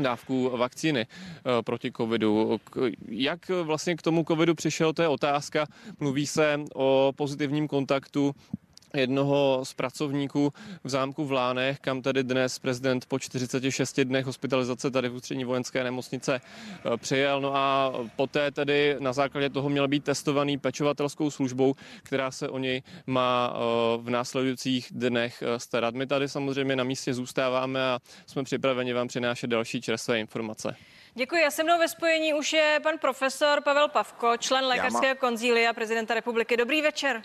dávku 0.00 0.50
vakcíny 0.56 1.06
eh, 1.06 1.62
proti 1.62 1.92
covidu. 1.92 2.60
Jak 3.08 3.48
vlastně 3.48 3.96
k 3.96 4.02
tomu 4.02 4.24
covidu 4.24 4.54
přišel, 4.54 4.92
to 4.92 5.02
je 5.02 5.08
otázka. 5.08 5.66
Mluví 6.00 6.26
se 6.26 6.60
o 6.74 7.12
pozitivním 7.16 7.68
kontaktu 7.68 8.34
jednoho 8.94 9.60
z 9.62 9.74
pracovníků 9.74 10.52
v 10.84 10.88
zámku 10.88 11.24
v 11.24 11.32
Lánech, 11.32 11.80
kam 11.80 12.02
tedy 12.02 12.22
dnes 12.22 12.58
prezident 12.58 13.06
po 13.06 13.18
46 13.18 14.00
dnech 14.00 14.26
hospitalizace 14.26 14.90
tady 14.90 15.08
v 15.08 15.14
ústřední 15.14 15.44
vojenské 15.44 15.84
nemocnice 15.84 16.40
eh, 16.40 16.96
přijel. 16.96 17.40
No 17.40 17.56
a 17.56 17.92
poté 18.16 18.50
tedy 18.50 18.96
na 18.98 19.12
základě 19.12 19.50
toho 19.50 19.68
měl 19.68 19.88
být 19.88 20.04
testovaný 20.04 20.58
pečovatelskou 20.58 21.30
službou, 21.30 21.74
která 22.02 22.30
se 22.30 22.48
o 22.48 22.58
něj 22.58 22.82
má 23.06 23.54
eh, 23.54 23.58
v 24.02 24.10
následujících 24.10 24.88
dnech 24.90 25.42
eh, 25.42 25.58
starat. 25.58 25.94
My 25.94 26.06
tady 26.06 26.28
samozřejmě 26.28 26.76
na 26.76 26.84
místě 26.84 27.14
zůstáváme 27.14 27.82
a 27.82 27.98
jsme 28.26 28.44
připraveni 28.44 28.92
vám 28.92 29.08
přinášet 29.08 29.46
další 29.46 29.80
čerstvé 29.80 30.20
informace. 30.20 30.76
Děkuji. 31.14 31.44
A 31.44 31.50
se 31.50 31.64
mnou 31.64 31.78
ve 31.78 31.88
spojení 31.88 32.34
už 32.34 32.52
je 32.52 32.80
pan 32.82 32.98
profesor 32.98 33.60
Pavel 33.62 33.88
Pavko, 33.88 34.36
člen 34.36 34.64
lékařského 34.64 35.16
konzília 35.16 35.72
prezidenta 35.72 36.14
republiky. 36.14 36.56
Dobrý 36.56 36.82
večer. 36.82 37.22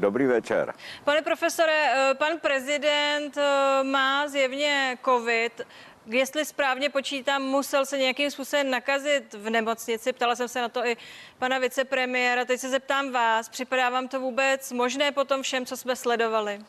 Dobrý 0.00 0.26
večer. 0.26 0.74
Pane 1.04 1.22
profesore, 1.22 1.92
eh, 1.92 2.14
pan 2.14 2.38
prezident 2.38 3.36
eh, 3.36 3.84
má 3.84 4.28
zjevně 4.28 4.98
covid. 5.04 5.60
Jestli 6.06 6.44
správně 6.44 6.90
počítám, 6.90 7.42
musel 7.42 7.86
se 7.86 7.98
nějakým 7.98 8.30
způsobem 8.30 8.70
nakazit 8.70 9.34
v 9.34 9.50
nemocnici. 9.50 10.12
Ptala 10.12 10.36
jsem 10.36 10.48
se 10.48 10.60
na 10.60 10.68
to 10.68 10.86
i 10.86 10.96
pana 11.38 11.58
vicepremiéra. 11.58 12.44
Teď 12.44 12.60
se 12.60 12.68
zeptám 12.68 13.10
vás. 13.10 13.48
Připadá 13.48 13.90
vám 13.90 14.08
to 14.08 14.20
vůbec 14.20 14.72
možné 14.72 15.12
po 15.12 15.24
tom 15.24 15.42
všem, 15.42 15.66
co 15.66 15.76
jsme 15.76 15.96
sledovali? 15.96 16.60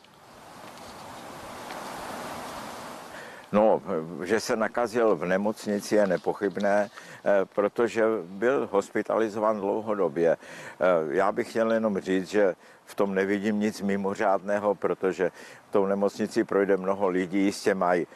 No, 3.51 3.81
že 4.23 4.39
se 4.39 4.55
nakazil 4.55 5.15
v 5.15 5.25
nemocnici 5.25 5.95
je 5.95 6.07
nepochybné, 6.07 6.89
eh, 6.89 7.45
protože 7.45 8.03
byl 8.23 8.69
hospitalizován 8.71 9.59
dlouhodobě. 9.59 10.37
Já 11.09 11.31
bych 11.31 11.49
chtěl 11.49 11.71
jenom 11.71 11.99
říct, 11.99 12.27
že 12.27 12.55
v 12.85 12.95
tom 12.95 13.15
nevidím 13.15 13.59
nic 13.59 13.81
mimořádného, 13.81 14.75
protože 14.75 15.31
v 15.69 15.71
tou 15.71 15.85
nemocnici 15.85 16.43
projde 16.43 16.77
mnoho 16.77 17.07
lidí, 17.07 17.39
jistě 17.45 17.75
mají 17.75 18.03
e, 18.03 18.07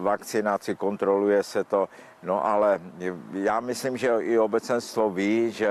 vakcinaci, 0.00 0.74
kontroluje 0.74 1.42
se 1.42 1.64
to, 1.64 1.88
no 2.22 2.46
ale 2.46 2.80
já 3.32 3.60
myslím, 3.60 3.96
že 3.96 4.16
i 4.20 4.38
obecenstvo 4.38 5.10
ví, 5.10 5.52
že 5.52 5.68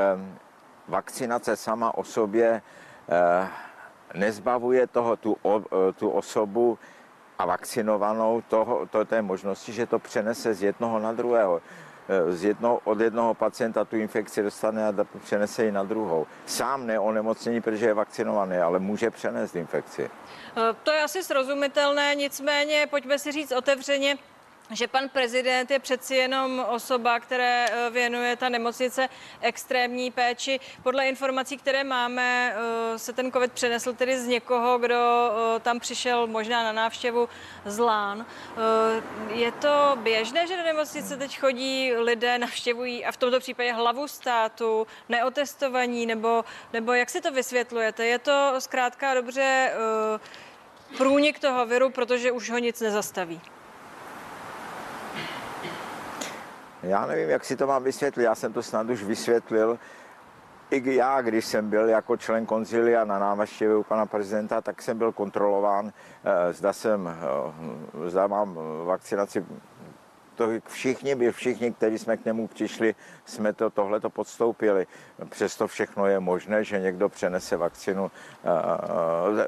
vakcinace 0.87 1.55
sama 1.55 1.97
o 1.97 2.03
sobě 2.03 2.61
nezbavuje 4.13 4.87
toho 4.87 5.15
tu, 5.15 5.37
tu 5.95 6.09
osobu 6.09 6.77
a 7.39 7.45
vakcinovanou 7.45 8.41
toho, 8.41 8.85
to, 8.85 9.05
té 9.05 9.21
možnosti, 9.21 9.73
že 9.73 9.85
to 9.85 9.99
přenese 9.99 10.53
z 10.53 10.63
jednoho 10.63 10.99
na 10.99 11.11
druhého. 11.11 11.61
Eh, 12.09 12.33
z 12.33 12.43
jedno, 12.43 12.79
od 12.83 12.99
jednoho 12.99 13.33
pacienta 13.33 13.85
tu 13.85 13.95
infekci 13.95 14.43
dostane 14.43 14.87
a 14.87 14.93
přenese 15.23 15.65
ji 15.65 15.71
na 15.71 15.83
druhou. 15.83 16.27
Sám 16.45 16.87
neonemocnění, 16.87 17.61
protože 17.61 17.85
je 17.85 17.93
vakcinovaný, 17.93 18.57
ale 18.57 18.79
může 18.79 19.11
přenést 19.11 19.55
infekci. 19.55 20.09
Eh, 20.57 20.75
to 20.83 20.91
je 20.91 21.03
asi 21.03 21.23
srozumitelné, 21.23 22.15
nicméně 22.15 22.87
pojďme 22.89 23.19
si 23.19 23.31
říct 23.31 23.51
otevřeně, 23.51 24.17
že 24.71 24.87
pan 24.87 25.09
prezident 25.09 25.71
je 25.71 25.79
přeci 25.79 26.15
jenom 26.15 26.65
osoba, 26.69 27.19
které 27.19 27.65
eh, 27.69 27.89
věnuje 27.89 28.35
ta 28.35 28.49
nemocnice 28.49 29.09
extrémní 29.41 30.11
péči. 30.11 30.59
Podle 30.83 31.07
informací, 31.07 31.57
které 31.57 31.83
máme, 31.83 32.55
eh, 32.55 32.99
se 32.99 33.13
ten 33.13 33.31
covid 33.31 33.51
přenesl 33.51 33.93
tedy 33.93 34.19
z 34.19 34.27
někoho, 34.27 34.77
kdo 34.77 34.95
eh, 34.95 35.59
tam 35.59 35.79
přišel 35.79 36.27
možná 36.27 36.63
na 36.63 36.71
návštěvu 36.71 37.29
z 37.65 37.79
Lán. 37.79 38.25
Je 39.29 39.51
to 39.51 39.97
běžné, 40.01 40.47
že 40.47 40.57
do 40.57 40.63
nemocnice 40.63 41.17
teď 41.17 41.39
chodí 41.39 41.93
lidé, 41.93 42.37
navštěvují 42.37 43.05
a 43.05 43.11
v 43.11 43.17
tomto 43.17 43.39
případě 43.39 43.73
hlavu 43.73 44.07
státu, 44.07 44.87
neotestovaní, 45.09 46.05
nebo, 46.05 46.45
nebo 46.73 46.93
jak 46.93 47.09
si 47.09 47.21
to 47.21 47.31
vysvětlujete? 47.31 48.05
Je 48.05 48.19
to 48.19 48.53
zkrátka 48.59 49.13
dobře 49.13 49.73
průnik 50.97 51.39
toho 51.39 51.65
viru, 51.65 51.89
protože 51.89 52.31
už 52.31 52.49
ho 52.49 52.57
nic 52.57 52.81
nezastaví? 52.81 53.41
Já 56.83 57.05
nevím, 57.05 57.29
jak 57.29 57.45
si 57.45 57.55
to 57.55 57.67
mám 57.67 57.83
vysvětlit, 57.83 58.23
já 58.23 58.35
jsem 58.35 58.53
to 58.53 58.63
snad 58.63 58.89
už 58.89 59.03
vysvětlil. 59.03 59.79
I 60.71 60.95
já, 60.95 61.21
když 61.21 61.45
jsem 61.45 61.69
byl 61.69 61.89
jako 61.89 62.17
člen 62.17 62.45
konzilia 62.45 63.05
na 63.05 63.19
návštěvě 63.19 63.75
u 63.75 63.83
pana 63.83 64.05
prezidenta, 64.05 64.61
tak 64.61 64.81
jsem 64.81 64.97
byl 64.97 65.11
kontrolován, 65.11 65.93
eh, 66.23 66.53
zda, 66.53 66.73
jsem, 66.73 67.07
eh, 67.07 68.09
zda 68.09 68.27
mám 68.27 68.59
vakcinaci 68.85 69.45
to 70.37 70.49
všichni, 70.67 71.31
všichni, 71.31 71.71
kteří 71.73 71.97
jsme 71.97 72.17
k 72.17 72.25
němu 72.25 72.47
přišli, 72.47 72.95
jsme 73.25 73.53
to 73.53 73.69
tohleto 73.69 74.09
podstoupili. 74.09 74.87
Přesto 75.29 75.67
všechno 75.67 76.05
je 76.05 76.19
možné, 76.19 76.63
že 76.63 76.79
někdo 76.79 77.09
přenese 77.09 77.57
vakcinu, 77.57 78.11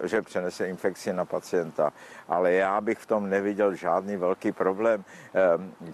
že 0.03 0.21
přenese 0.21 0.67
infekci 0.67 1.13
na 1.13 1.25
pacienta. 1.25 1.93
Ale 2.27 2.53
já 2.53 2.81
bych 2.81 2.97
v 2.97 3.05
tom 3.05 3.29
neviděl 3.29 3.75
žádný 3.75 4.17
velký 4.17 4.51
problém. 4.51 5.03
Eh, 5.05 5.39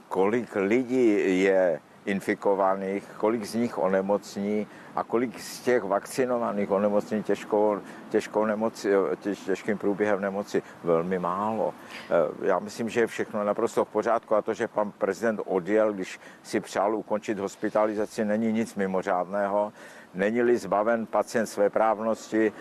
kolik 0.07 0.55
lidí 0.55 1.43
je 1.43 1.79
infikovaných, 2.05 3.03
kolik 3.17 3.45
z 3.45 3.55
nich 3.55 3.77
onemocní 3.77 4.67
a 4.95 5.03
kolik 5.03 5.39
z 5.39 5.59
těch 5.59 5.83
vakcinovaných 5.83 6.71
onemocní 6.71 7.23
těžkou, 7.23 7.79
těžkou 8.09 8.45
nemoci, 8.45 8.89
těž, 9.19 9.39
těžkým 9.39 9.77
průběhem 9.77 10.21
nemoci. 10.21 10.63
Velmi 10.83 11.19
málo. 11.19 11.73
Eh, 12.09 12.47
já 12.47 12.59
myslím, 12.59 12.89
že 12.89 12.99
je 12.99 13.07
všechno 13.07 13.43
naprosto 13.43 13.85
v 13.85 13.89
pořádku 13.89 14.35
a 14.35 14.41
to, 14.41 14.53
že 14.53 14.67
pan 14.67 14.91
prezident 14.91 15.41
odjel, 15.45 15.93
když 15.93 16.19
si 16.43 16.59
přál 16.59 16.95
ukončit 16.95 17.39
hospitalizaci, 17.39 18.25
není 18.25 18.51
nic 18.51 18.75
mimořádného. 18.75 19.73
Není-li 20.13 20.57
zbaven 20.57 21.05
pacient 21.05 21.47
své 21.47 21.69
právnosti, 21.69 22.53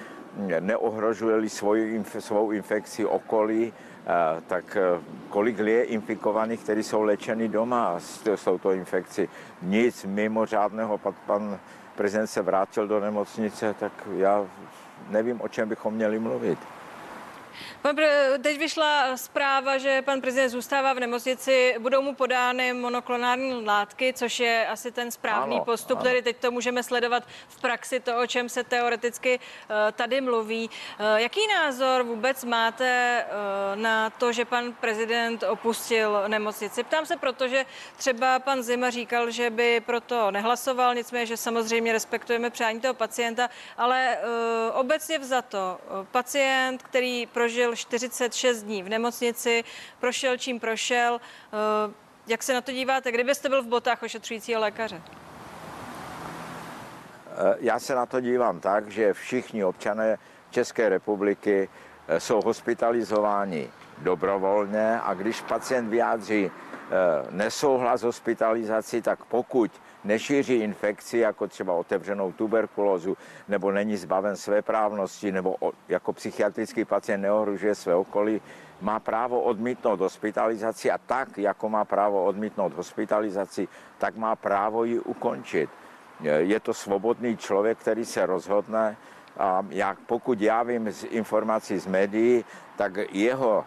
neohrožuje-li 0.61 1.48
svoji, 1.48 2.04
svou 2.18 2.50
infekci 2.50 3.07
okolí, 3.07 3.72
tak 4.47 4.77
eh, 4.77 5.01
kolik 5.29 5.59
je 5.59 5.85
infikovaných, 5.85 6.61
kteří 6.61 6.83
jsou 6.83 7.03
léčeni 7.03 7.49
doma 7.49 7.95
s, 7.99 8.27
s 8.27 8.45
touto 8.45 8.73
infekcí. 8.73 9.29
Nic 9.62 10.05
mimořádného, 10.05 10.99
pan 11.27 11.59
prezident 11.95 12.27
se 12.27 12.43
vrátil 12.43 12.88
do 12.88 13.01
nemocnice, 13.01 13.75
tak 13.75 13.93
já 14.17 14.47
nevím, 15.11 15.40
o 15.40 15.49
čem 15.49 15.69
bychom 15.69 15.95
měli 15.95 16.19
mluvit. 16.19 16.59
Pan, 17.83 17.97
teď 18.43 18.59
vyšla 18.59 19.17
zpráva, 19.17 19.79
že 19.79 20.03
pan 20.03 20.21
prezident 20.21 20.49
zůstává 20.49 20.93
v 20.93 21.01
nemocnici. 21.01 21.75
Budou 21.79 22.03
mu 22.03 22.14
podány 22.14 22.73
monoklonární 22.73 23.64
látky, 23.64 24.12
což 24.12 24.40
je 24.40 24.67
asi 24.67 24.93
ten 24.93 25.11
správný 25.11 25.57
ano, 25.57 25.64
postup. 25.64 25.99
Ano. 25.99 26.05
Tedy 26.05 26.23
teď 26.23 26.37
to 26.37 26.51
můžeme 26.51 26.83
sledovat 26.83 27.23
v 27.49 27.61
praxi, 27.61 28.01
to, 28.01 28.19
o 28.19 28.27
čem 28.27 28.49
se 28.49 28.64
teoreticky 28.64 29.38
uh, 29.38 29.77
tady 29.93 30.21
mluví. 30.21 30.71
Uh, 30.71 31.07
jaký 31.17 31.40
názor 31.47 32.03
vůbec 32.03 32.45
máte 32.45 33.25
uh, 33.25 33.81
na 33.81 34.11
to, 34.11 34.33
že 34.33 34.45
pan 34.45 34.73
prezident 34.73 35.43
opustil 35.43 36.25
nemocnici? 36.29 36.85
Ptám 36.85 37.07
se, 37.07 37.17
protože 37.17 37.67
třeba 37.97 38.38
pan 38.38 38.62
Zima 38.62 38.90
říkal, 38.90 39.31
že 39.31 39.51
by 39.51 39.81
proto 39.81 40.31
nehlasoval, 40.31 40.95
nicméně, 40.95 41.27
že 41.27 41.37
samozřejmě 41.37 41.93
respektujeme 41.93 42.51
přání 42.51 42.81
toho 42.81 42.95
pacienta, 42.95 43.51
ale 43.77 44.19
obecně 44.73 45.19
vzato, 45.19 45.79
pacient, 46.11 46.83
který 46.83 47.27
prožil 47.44 47.76
46 47.76 48.62
dní 48.62 48.83
v 48.83 48.88
nemocnici, 48.88 49.64
prošel 50.00 50.37
čím 50.37 50.61
prošel. 50.61 51.20
Eh, 51.20 51.92
jak 52.26 52.42
se 52.42 52.54
na 52.54 52.61
to 52.61 52.72
díváte, 52.72 53.12
kdybyste 53.12 53.48
byl 53.48 53.62
v 53.62 53.66
botách 53.66 54.02
ošetřujícího 54.02 54.61
lékaře? 54.61 55.02
Eh, 55.04 55.11
já 57.61 57.78
se 57.78 57.94
na 57.94 58.07
to 58.07 58.20
dívám 58.20 58.61
tak, 58.61 58.88
že 58.88 59.12
všichni 59.12 59.64
občané 59.64 60.18
České 60.50 60.88
republiky 60.88 61.68
eh, 62.09 62.20
jsou 62.20 62.40
hospitalizováni 62.40 63.70
dobrovolně 63.98 65.00
a 65.02 65.14
když 65.14 65.40
pacient 65.40 65.88
vyjádří 65.88 66.50
nesouhlas 67.30 68.02
hospitalizací, 68.02 69.02
tak 69.02 69.24
pokud 69.24 69.70
nešíří 70.04 70.54
infekci, 70.54 71.18
jako 71.18 71.46
třeba 71.46 71.72
otevřenou 71.72 72.33
tuberkulózu, 72.33 73.16
nebo 73.48 73.70
není 73.70 73.96
zbaven 73.96 74.37
své 74.37 74.62
právnosti, 74.62 75.33
nebo 75.33 75.57
jako 75.88 76.12
psychiatrický 76.12 76.85
pacient 76.85 77.20
neohrožuje 77.20 77.74
své 77.74 77.94
okolí, 77.94 78.40
má 78.80 79.00
právo 79.00 79.40
odmítnout 79.40 80.00
hospitalizaci 80.00 80.90
a 80.90 80.98
tak, 80.98 81.38
jako 81.38 81.68
má 81.68 81.85
právo 81.85 82.24
odmítnout 82.24 82.74
hospitalizaci, 82.74 83.68
tak 83.98 84.16
má 84.16 84.37
právo 84.37 84.85
ji 84.85 84.98
ukončit. 84.98 85.70
Je 86.38 86.61
to 86.61 86.74
svobodný 86.74 87.37
člověk, 87.37 87.78
který 87.78 88.04
se 88.04 88.26
rozhodne 88.26 88.96
a 89.38 89.66
jak, 89.70 89.98
pokud 89.98 90.40
já 90.40 90.62
vím 90.62 90.90
z 90.92 91.04
informací 91.04 91.78
z 91.78 91.87
médií, 91.87 92.44
tak 92.76 92.92
jeho 93.11 93.64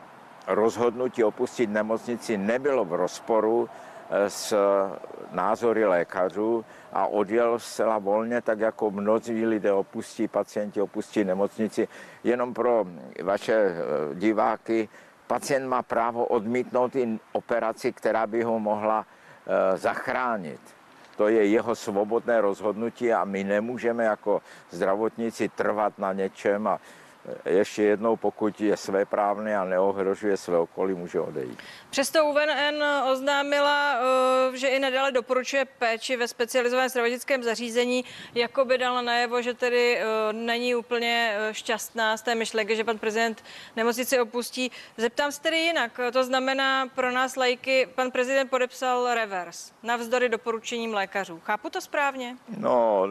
rozhodnutí 0.47 1.23
opustit 1.23 1.69
nemocnici 1.69 2.37
nebylo 2.37 2.85
v 2.85 2.93
rozporu 2.93 3.69
s 4.27 4.53
názory 5.31 5.85
lékařů 5.85 6.65
a 6.93 7.07
odjel 7.07 7.59
zcela 7.59 7.97
volně, 7.97 8.41
tak 8.41 8.59
jako 8.59 8.91
mnozí 8.91 9.45
lidé 9.45 9.73
opustí, 9.73 10.27
pacienti 10.27 10.81
opustí 10.81 11.23
nemocnici. 11.23 11.87
Jenom 12.23 12.53
pro 12.53 12.85
vaše 13.23 13.53
eh, 13.53 13.75
diváky, 14.15 14.89
pacient 15.27 15.67
má 15.67 15.81
právo 15.81 16.25
odmítnout 16.25 16.95
i 16.95 17.19
operaci, 17.31 17.93
která 17.93 18.27
by 18.27 18.43
ho 18.43 18.59
mohla 18.59 19.05
eh, 19.05 19.77
zachránit. 19.77 20.59
to 21.17 21.27
je 21.27 21.45
jeho 21.45 21.75
svobodné 21.75 22.41
rozhodnutí 22.41 23.13
a 23.13 23.25
my 23.25 23.43
nemůžeme 23.43 24.03
jako 24.03 24.41
zdravotníci 24.69 25.49
trvat 25.49 25.97
na 25.97 26.13
něčem 26.13 26.67
a 26.67 26.79
ještě 27.45 27.83
jednou, 27.83 28.15
pokud 28.15 28.61
je 28.61 28.77
své 28.77 29.05
právné 29.05 29.57
a 29.57 29.65
neohrožuje 29.65 30.37
své 30.37 30.57
okolí, 30.57 30.93
může 30.93 31.19
odejít. 31.19 31.59
Přesto 31.89 32.25
UVN 32.25 32.83
oznámila, 33.11 33.95
eh, 34.53 34.57
že 34.57 34.67
i 34.67 34.79
nadále 34.79 35.11
doporučuje 35.11 35.65
péči 35.65 36.17
ve 36.17 36.27
specializovaném 36.27 36.89
zdravotnickém 36.89 37.43
zařízení, 37.43 38.05
jako 38.35 38.65
by 38.65 38.77
dala 38.77 39.01
najevo, 39.01 39.41
že 39.41 39.53
tedy 39.53 39.97
eh, 39.97 40.33
není 40.33 40.75
úplně 40.75 41.35
eh, 41.37 41.53
šťastná 41.53 42.17
z 42.17 42.21
té 42.21 42.35
myšlenky, 42.35 42.75
že 42.75 42.83
pan 42.83 42.97
prezident 42.97 43.43
nemocnici 43.75 44.19
opustí. 44.19 44.71
Zeptám 44.97 45.31
se 45.31 45.41
tedy 45.41 45.57
jinak. 45.57 45.99
To 46.13 46.23
znamená 46.23 46.87
pro 46.87 47.11
nás 47.11 47.35
lajky, 47.35 47.87
pan 47.95 48.11
prezident 48.11 48.49
podepsal 48.49 49.13
revers 49.13 49.71
navzdory 49.83 50.29
doporučením 50.29 50.93
lékařů. 50.93 51.41
Chápu 51.43 51.69
to 51.69 51.81
správně? 51.81 52.37
No, 52.57 53.03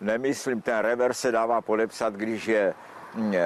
nemyslím, 0.00 0.62
ten 0.62 0.78
revers 0.78 1.20
se 1.20 1.32
dává 1.32 1.60
podepsat, 1.60 2.14
když 2.14 2.46
je 2.46 2.74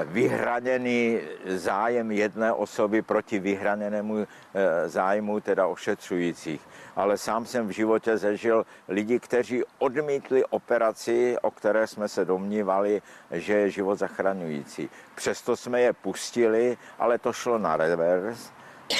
vyhraněný 0.05 1.20
zájem 1.46 2.12
jedné 2.12 2.53
osoby 2.53 3.03
proti 3.03 3.38
vyhraněnému 3.38 4.18
eh, 4.18 4.88
zájmu 4.88 5.40
teda 5.40 5.66
ošetřujících. 5.66 6.61
Ale 6.96 7.18
sám 7.18 7.46
jsem 7.46 7.68
v 7.68 7.70
životě 7.70 8.16
zažil 8.16 8.66
lidi, 8.88 9.20
kteří 9.20 9.62
odmítli 9.79 10.44
operaci, 10.44 11.37
o 11.42 11.50
které 11.50 11.87
jsme 11.87 12.09
se 12.09 12.24
domnívali, 12.24 13.03
že 13.31 13.53
je 13.53 13.70
život 13.70 13.98
zachraňující. 13.98 14.90
Přesto 15.14 15.57
jsme 15.57 15.81
je 15.81 15.92
pustili, 15.92 16.77
ale 16.98 17.18
to 17.18 17.33
šlo 17.33 17.59
na 17.59 17.77
revers. 17.77 18.50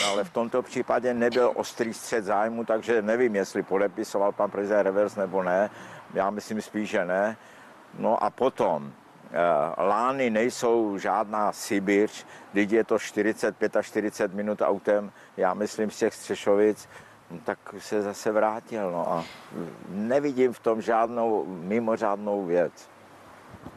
Ale 0.09 0.25
v 0.25 0.31
tomto 0.31 0.63
případě 0.63 1.15
nebyl 1.15 1.53
ostrý 1.55 1.95
střed 1.95 2.25
zájmu, 2.25 2.65
takže 2.65 3.03
nevím, 3.03 3.37
jestli 3.37 3.63
podepisoval 3.63 4.33
pan 4.33 4.51
prezident 4.51 4.83
revers 4.83 5.17
nebo 5.17 5.43
ne. 5.43 5.71
Já 6.15 6.31
myslím 6.31 6.63
spíš, 6.63 6.89
že 6.89 7.05
ne. 7.05 7.37
No 7.99 8.25
a 8.25 8.31
potom 8.31 8.93
Lány 9.79 10.31
nejsou 10.31 10.99
žádná 10.99 11.53
Sibiř, 11.53 12.27
teď 12.53 12.73
je 12.73 12.85
to 12.85 12.99
45 12.99 13.77
a 13.77 13.83
40 13.83 14.35
minut 14.35 14.63
autem, 14.63 15.13
já 15.37 15.55
myslím 15.55 15.91
z 15.91 15.99
těch 15.99 16.15
Střešovic, 16.15 16.89
no, 17.31 17.39
tak 17.45 17.59
se 17.79 18.03
zase 18.03 18.33
vrátil. 18.33 18.91
No 18.91 19.13
a 19.13 19.25
nevidím 19.89 20.53
v 20.53 20.61
tom 20.61 20.83
žádnou 20.83 21.45
mimořádnou 21.47 22.45
věc. 22.45 22.94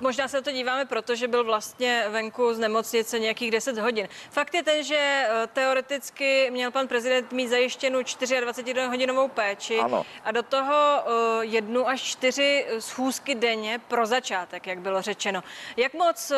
Možná 0.02 0.28
se 0.28 0.42
to 0.42 0.52
díváme, 0.52 0.86
protože 0.86 1.28
byl 1.28 1.44
vlastně 1.44 2.06
venku 2.10 2.54
z 2.54 2.60
nemocnice 2.60 3.20
nějakých 3.20 3.52
10 3.52 3.78
hodin. 3.78 4.08
Fakt 4.30 4.54
je 4.54 4.64
ten, 4.64 4.84
že 4.84 4.98
eh, 4.98 5.48
teoreticky 5.54 6.52
měl 6.52 6.72
pan 6.72 6.88
prezident 6.88 7.32
mít 7.32 7.48
zajištěnou 7.48 8.00
24 8.40 8.82
hodinovou 8.82 9.28
péči 9.28 9.80
ano. 9.80 10.06
a 10.24 10.32
do 10.32 10.44
toho 10.44 10.76
eh, 10.76 11.46
jednu 11.46 11.88
až 11.88 12.02
čtyři 12.02 12.66
schůzky 12.80 13.36
denně 13.36 13.80
pro 13.88 14.06
začátek, 14.06 14.68
jak 14.68 14.80
bylo 14.80 15.02
řečeno. 15.02 15.44
Jak 15.78 15.94
moc 15.94 16.32
eh, 16.32 16.38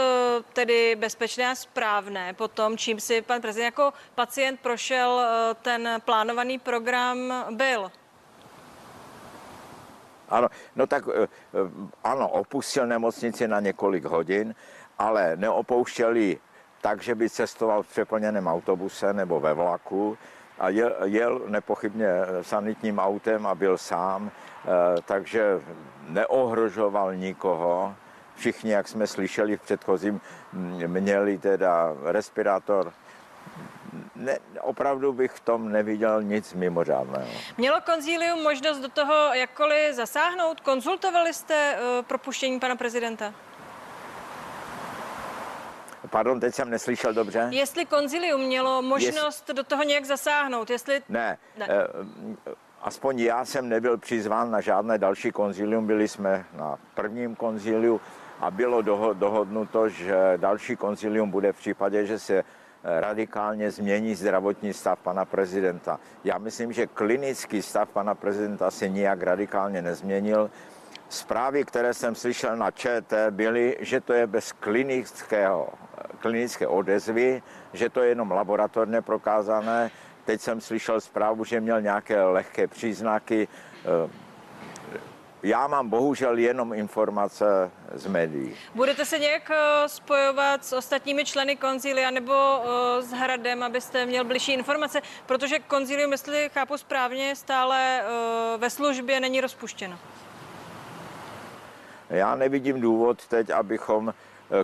tedy 0.53 0.95
bezpečné 0.95 1.51
a 1.51 1.55
správné 1.55 2.33
potom, 2.33 2.77
čím 2.77 2.99
si 2.99 3.21
pan 3.21 3.41
prezident 3.41 3.65
jako 3.65 3.93
pacient 4.15 4.59
prošel 4.59 5.21
ten 5.62 6.01
plánovaný 6.05 6.59
program 6.59 7.45
byl? 7.51 7.91
Ano, 10.30 10.48
no 10.76 10.88
tak 10.88 11.04
eh, 11.08 11.24
eh, 11.24 11.28
ano, 12.04 12.30
opustil 12.30 12.88
nemocnici 12.88 13.48
na 13.48 13.60
několik 13.60 14.06
hodin, 14.06 14.56
ale 15.00 15.36
neopouštěl 15.36 16.15
ji 16.15 16.39
tak, 16.82 17.02
že 17.02 17.15
by 17.15 17.30
cestoval 17.30 17.84
v 17.84 17.88
přeplněném 17.88 18.48
autobuse 18.48 19.13
nebo 19.13 19.39
ve 19.39 19.54
vlaku 19.54 20.18
a 20.60 20.70
jel, 20.70 20.96
jel 21.04 21.42
nepochybně 21.48 22.08
sanitním 22.42 23.00
autem 23.00 23.48
a 23.48 23.56
byl 23.56 23.78
sám, 23.78 24.32
eh, 24.32 25.02
takže 25.06 25.62
neohrožoval 26.10 27.15
nikoho. 27.15 27.96
Všichni, 28.36 28.72
jak 28.72 28.88
jsme 28.88 29.08
slyšeli 29.08 29.58
v 29.58 29.62
předchozím, 29.62 30.22
měli 30.88 31.38
teda 31.38 31.94
respirátor 32.04 32.94
ne, 34.15 34.39
opravdu 34.62 35.13
bych 35.13 35.32
v 35.32 35.39
tom 35.39 35.71
neviděl 35.71 36.23
nic 36.23 36.54
mimořádného. 36.54 37.30
Mělo 37.58 37.82
konzílium 37.82 38.43
možnost 38.43 38.80
do 38.80 38.89
toho 38.89 39.34
jakkoliv 39.34 39.95
zasáhnout? 39.95 40.60
Konzultovali 40.60 41.34
jste 41.34 41.78
uh, 41.78 42.06
propuštění 42.06 42.60
pana 42.60 42.75
prezidenta? 42.75 43.34
Pardon, 46.10 46.39
teď 46.39 46.56
jsem 46.56 46.69
neslyšel 46.69 47.13
dobře. 47.13 47.47
Jestli 47.52 47.86
konzilium 47.86 48.41
mělo 48.41 48.82
možnost 48.82 49.49
Jest... 49.49 49.58
do 49.58 49.63
toho 49.63 49.84
nějak 49.84 50.06
zasáhnout, 50.06 50.69
jestli... 50.69 51.02
Ne, 51.10 51.38
ne. 51.58 51.67
Eh, 51.69 52.54
aspoň 52.82 53.19
já 53.19 53.45
jsem 53.45 53.69
nebyl 53.69 53.97
přizván 53.97 54.52
na 54.52 54.62
žádné 54.62 54.97
další 54.97 55.32
konzilium, 55.32 55.88
byli 55.88 56.08
jsme 56.08 56.45
na 56.54 56.80
prvním 56.95 57.36
konziliu 57.36 58.02
a 58.39 58.52
bylo 58.52 58.82
dohodnuto, 59.13 59.89
že 59.89 60.34
další 60.38 60.75
konzilium 60.75 61.32
bude 61.32 61.54
v 61.54 61.58
případě, 61.58 62.06
že 62.06 62.19
se 62.19 62.43
radikálně 62.84 63.72
změní 63.72 64.15
zdravotní 64.15 64.74
stav 64.74 65.00
pana 65.00 65.26
prezidenta. 65.26 66.00
Já 66.24 66.38
myslím, 66.38 66.74
že 66.74 66.88
klinický 66.88 67.62
stav 67.62 67.89
pana 67.89 68.15
prezidenta 68.15 68.72
se 68.72 68.89
nijak 68.89 69.24
radikálně 69.24 69.82
nezměnil. 69.82 70.52
Zprávy, 71.10 71.63
které 71.63 71.94
jsem 71.94 72.15
slyšel 72.15 72.58
na 72.58 72.72
ČT, 72.72 73.34
byly, 73.34 73.78
že 73.80 74.02
to 74.02 74.13
je 74.13 74.28
bez 74.28 74.52
klinického, 74.52 75.70
klinické 76.20 76.68
odezvy, 76.68 77.44
že 77.74 77.89
to 77.89 78.02
je 78.02 78.10
jenom 78.10 78.32
laboratorně 78.32 79.02
prokázané. 79.02 79.92
Teď 80.26 80.42
jsem 80.42 80.62
slyšel 80.62 81.02
zprávu, 81.02 81.44
že 81.44 81.62
měl 81.62 81.82
nějaké 81.82 82.24
lehké 82.24 82.68
příznaky 82.68 83.48
já 85.43 85.67
mám 85.67 85.89
bohužel 85.89 86.38
jenom 86.38 86.73
informace 86.73 87.71
z 87.93 88.08
médií. 88.08 88.56
Budete 88.75 89.06
se 89.06 89.19
nějak 89.19 89.52
eh, 89.52 89.89
spojovat 89.89 90.65
s 90.65 90.73
ostatními 90.73 91.25
členy 91.25 91.56
konzília 91.56 92.12
nebo 92.12 92.34
eh, 92.34 93.02
s 93.02 93.12
Hradem, 93.12 93.63
abyste 93.63 94.06
měl 94.06 94.25
blížší 94.25 94.54
informace? 94.54 95.02
Protože 95.25 95.60
konzílium, 95.60 96.12
jestli 96.12 96.49
chápu 96.54 96.78
správně, 96.78 97.36
stále 97.36 98.02
eh, 98.02 98.06
ve 98.58 98.69
službě 98.69 99.19
není 99.19 99.41
rozpuštěno. 99.41 99.99
Já 102.10 102.36
nevidím 102.36 102.82
důvod 102.82 103.28
teď, 103.28 103.49
abychom 103.49 104.13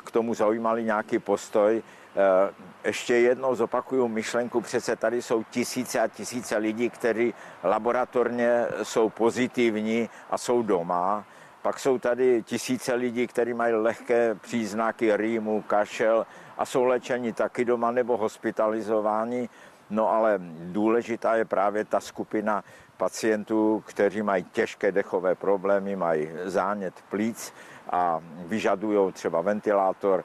k 0.05 0.11
tomu 0.11 0.33
zaujímali 0.33 0.83
nějaký 0.83 1.19
postoj. 1.19 1.83
Eh, 2.15 2.53
ještě 2.83 3.15
jednou 3.15 3.55
zopakuju 3.55 4.07
myšlenku, 4.07 4.61
přece 4.61 4.95
tady 4.95 5.21
jsou 5.21 5.43
tisíce 5.43 5.99
a 5.99 6.07
tisíce 6.07 6.57
lidí, 6.57 6.89
kteří 6.89 7.33
laboratorně 7.63 8.65
jsou 8.83 9.09
pozitivní 9.09 10.09
a 10.29 10.37
jsou 10.37 10.61
doma. 10.61 11.25
Pak 11.61 11.79
jsou 11.79 11.97
tady 11.99 12.43
tisíce 12.43 12.93
lidí, 12.93 13.27
kteří 13.27 13.53
mají 13.53 13.73
lehké 13.73 14.35
příznaky 14.35 15.17
rýmu, 15.17 15.61
kašel 15.61 16.25
a 16.57 16.65
jsou 16.65 16.83
léčeni 16.83 17.33
taky 17.33 17.65
doma 17.65 17.91
nebo 17.91 18.17
hospitalizováni. 18.17 19.49
No 19.89 20.09
ale 20.09 20.39
důležitá 20.71 21.35
je 21.35 21.45
právě 21.45 21.85
ta 21.85 21.99
skupina 21.99 22.63
pacientů, 22.97 23.83
kteří 23.87 24.21
mají 24.21 24.43
těžké 24.43 24.91
dechové 24.91 25.35
problémy, 25.35 25.95
mají 25.95 26.29
zánět 26.43 26.93
plíc 27.09 27.53
a 27.95 28.19
vyžadují 28.37 29.13
třeba 29.13 29.41
ventilátor, 29.41 30.23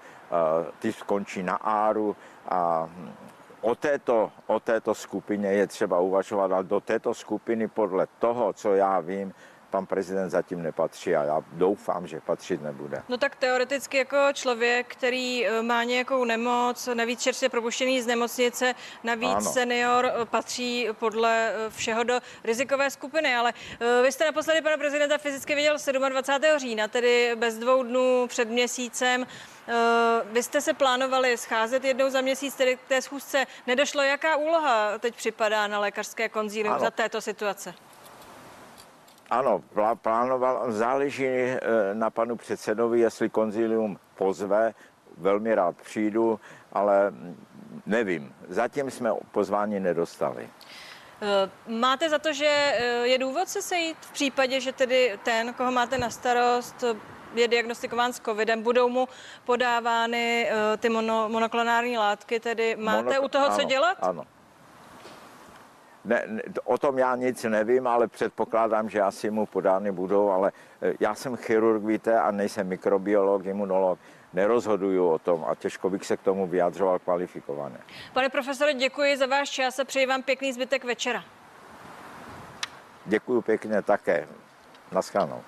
ty 0.79 0.93
skončí 0.93 1.43
na 1.43 1.55
áru 1.55 2.17
a 2.49 2.91
o 3.61 3.75
této, 3.75 4.33
o 4.47 4.61
této 4.61 4.95
skupině 4.95 5.49
je 5.49 5.67
třeba 5.67 5.99
uvažovat, 5.99 6.53
ale 6.53 6.65
do 6.65 6.81
této 6.81 7.15
skupiny 7.15 7.69
podle 7.69 8.07
toho, 8.19 8.53
co 8.53 8.75
já 8.75 9.01
vím, 9.01 9.35
pan 9.71 9.87
prezident 9.87 10.31
zatím 10.31 10.63
nepatří 10.63 11.17
a 11.17 11.25
já 11.25 11.43
doufám, 11.53 12.07
že 12.07 12.21
patřit 12.21 12.63
nebude. 12.63 13.03
No 13.09 13.19
tak 13.19 13.37
teoreticky 13.37 13.97
jako 13.97 14.17
člověk, 14.33 14.87
který 14.87 15.47
eh, 15.47 15.63
má 15.63 15.85
nějakou 15.85 16.25
nemoc, 16.25 16.89
navíc 16.95 17.23
čerstvě 17.23 17.49
propuštěný 17.49 18.03
z 18.03 18.07
nemocnice, 18.07 18.75
navíc 19.05 19.31
ano. 19.31 19.53
senior, 19.53 20.07
eh, 20.07 20.25
patří 20.25 20.89
podle 20.93 21.53
eh, 21.53 21.71
všeho 21.71 22.05
do 22.05 22.21
rizikové 22.45 22.91
skupiny, 22.91 23.37
ale 23.37 23.53
vy 24.03 24.13
jste 24.13 24.25
naposledy 24.25 24.63
pana 24.63 24.77
prezidenta 24.77 25.19
fyzicky 25.19 25.55
viděl 25.55 25.77
27. 26.09 26.59
října, 26.59 26.89
tedy 26.89 27.37
bez 27.37 27.59
dvou 27.59 27.83
dnů 27.83 28.27
před 28.29 28.49
měsícem. 28.49 29.27
Vy 30.33 30.43
jste 30.43 30.61
se 30.61 30.75
plánovali 30.75 31.37
scházet 31.37 31.85
jednou 31.85 32.11
za 32.11 32.21
měsíc, 32.21 32.55
tedy 32.55 32.77
k 32.77 32.81
té 32.89 33.03
schůzce. 33.03 33.47
Nedošlo, 33.67 34.03
jaká 34.03 34.37
úloha 34.37 34.99
teď 34.99 35.15
připadá 35.15 35.67
na 35.67 35.79
lékařské 35.79 36.29
konzílium 36.29 36.79
za 36.79 36.91
této 36.91 37.21
situace? 37.21 37.75
Ano, 39.31 39.63
plánoval, 40.03 40.73
záleží 40.73 41.27
eh, 41.27 41.61
na 41.93 42.11
panu 42.11 42.37
předsedovi, 42.37 43.01
jestli 43.01 43.29
konzilium 43.29 43.99
pozve, 44.15 44.75
velmi 45.19 45.55
rád 45.55 45.77
přijdu, 45.77 46.41
ale 46.73 47.13
nevím, 47.87 48.35
zatím 48.49 48.91
jsme 48.91 49.11
pozvání 49.31 49.81
nedostali. 49.81 50.49
Eh, 51.23 51.51
máte 51.73 52.09
za 52.09 52.19
to, 52.19 52.33
že 52.33 52.47
eh, 52.47 53.07
je 53.07 53.19
důvod 53.19 53.49
se 53.49 53.63
sejít 53.63 53.97
v 54.01 54.13
případě, 54.13 54.61
že 54.61 54.73
tedy 54.73 55.19
ten, 55.23 55.55
koho 55.55 55.71
máte 55.71 55.99
na 55.99 56.11
starost, 56.11 56.85
je 57.35 57.49
diagnostikován 57.49 58.13
s 58.13 58.21
covidem, 58.21 58.63
budou 58.63 58.89
mu 58.89 59.09
podávány 59.45 60.51
ty 60.79 60.89
mono, 60.89 61.29
monoklonární 61.29 61.99
látky, 61.99 62.41
tedy 62.41 62.77
máte 62.77 63.03
Mono, 63.03 63.23
u 63.23 63.29
toho 63.29 63.47
ano, 63.47 63.57
co 63.57 63.63
dělat? 63.63 63.99
Ano. 64.01 64.25
Ne, 66.05 66.25
ne, 66.27 66.43
o 66.65 66.79
tom 66.79 66.99
já 66.99 67.17
nic 67.17 67.45
nevím, 67.45 67.87
ale 67.87 68.09
předpokládám, 68.09 68.89
že 68.89 69.03
asi 69.03 69.31
mu 69.31 69.47
podány 69.47 69.93
budou, 69.93 70.31
ale 70.31 70.53
eh, 70.83 70.95
já 71.01 71.15
jsem 71.15 71.37
chirurg, 71.37 71.85
víte, 71.85 72.21
a 72.21 72.31
nejsem 72.31 72.69
mikrobiolog, 72.69 73.47
imunolog, 73.47 73.99
nerozhoduju 74.33 75.09
o 75.09 75.19
tom 75.19 75.45
a 75.49 75.55
těžko 75.55 75.91
bych 75.91 76.07
se 76.07 76.17
k 76.17 76.23
tomu 76.23 76.47
vyjadřoval 76.47 76.99
kvalifikovaně. 76.99 77.79
Pane 78.13 78.29
profesore, 78.29 78.75
děkuji 78.75 79.17
za 79.17 79.27
váš 79.27 79.51
čas 79.51 79.79
a 79.79 79.85
přeji 79.85 80.07
vám 80.07 80.23
pěkný 80.23 80.53
zbytek 80.53 80.85
večera. 80.85 81.25
Děkuji 83.07 83.43
pěkně 83.43 83.83
také. 83.83 84.29
Naschledanou. 84.93 85.43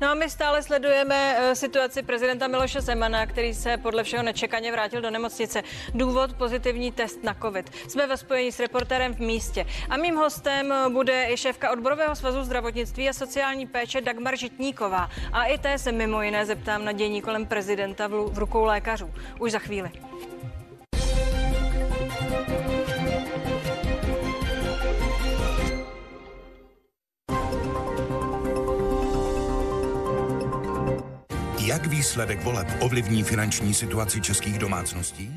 No 0.00 0.08
a 0.08 0.14
my 0.14 0.30
stále 0.30 0.62
sledujeme 0.62 1.36
eh, 1.38 1.54
situaci 1.54 2.02
prezidenta 2.02 2.48
Miloše 2.48 2.80
Zemana, 2.80 3.26
který 3.26 3.54
se 3.54 3.76
podle 3.76 4.04
všeho 4.04 4.22
nečekaně 4.22 4.72
vrátil 4.72 5.00
do 5.00 5.10
nemocnice. 5.10 5.62
Důvod 5.94 6.32
pozitivní 6.32 6.92
test 6.92 7.24
na 7.24 7.34
COVID. 7.34 7.70
Jsme 7.88 8.06
ve 8.06 8.16
spojení 8.16 8.52
s 8.52 8.60
reportérem 8.60 9.14
v 9.14 9.18
místě. 9.18 9.66
A 9.88 9.96
mým 9.96 10.16
hostem 10.16 10.72
eh, 10.72 10.88
bude 10.88 11.26
i 11.32 11.36
šéfka 11.36 11.70
odborového 11.70 12.16
svazu 12.16 12.42
zdravotnictví 12.42 13.08
a 13.08 13.12
sociální 13.12 13.66
péče 13.66 14.00
Dagmar 14.00 14.36
Žitníková. 14.36 15.10
A 15.32 15.44
i 15.44 15.58
té 15.58 15.78
se 15.78 15.92
mimo 15.92 16.22
jiné 16.22 16.46
zeptám 16.46 16.84
na 16.84 16.92
dění 16.92 17.22
kolem 17.22 17.46
prezidenta 17.46 18.06
v 18.08 18.38
rukou 18.38 18.64
lékařů. 18.64 19.10
Už 19.38 19.52
za 19.52 19.58
chvíli. 19.58 19.90
Jak 31.70 31.86
výsledek 31.86 32.42
voleb 32.44 32.68
ovlivní 32.80 33.22
finanční 33.22 33.74
situaci 33.74 34.20
českých 34.20 34.58
domácností? 34.58 35.30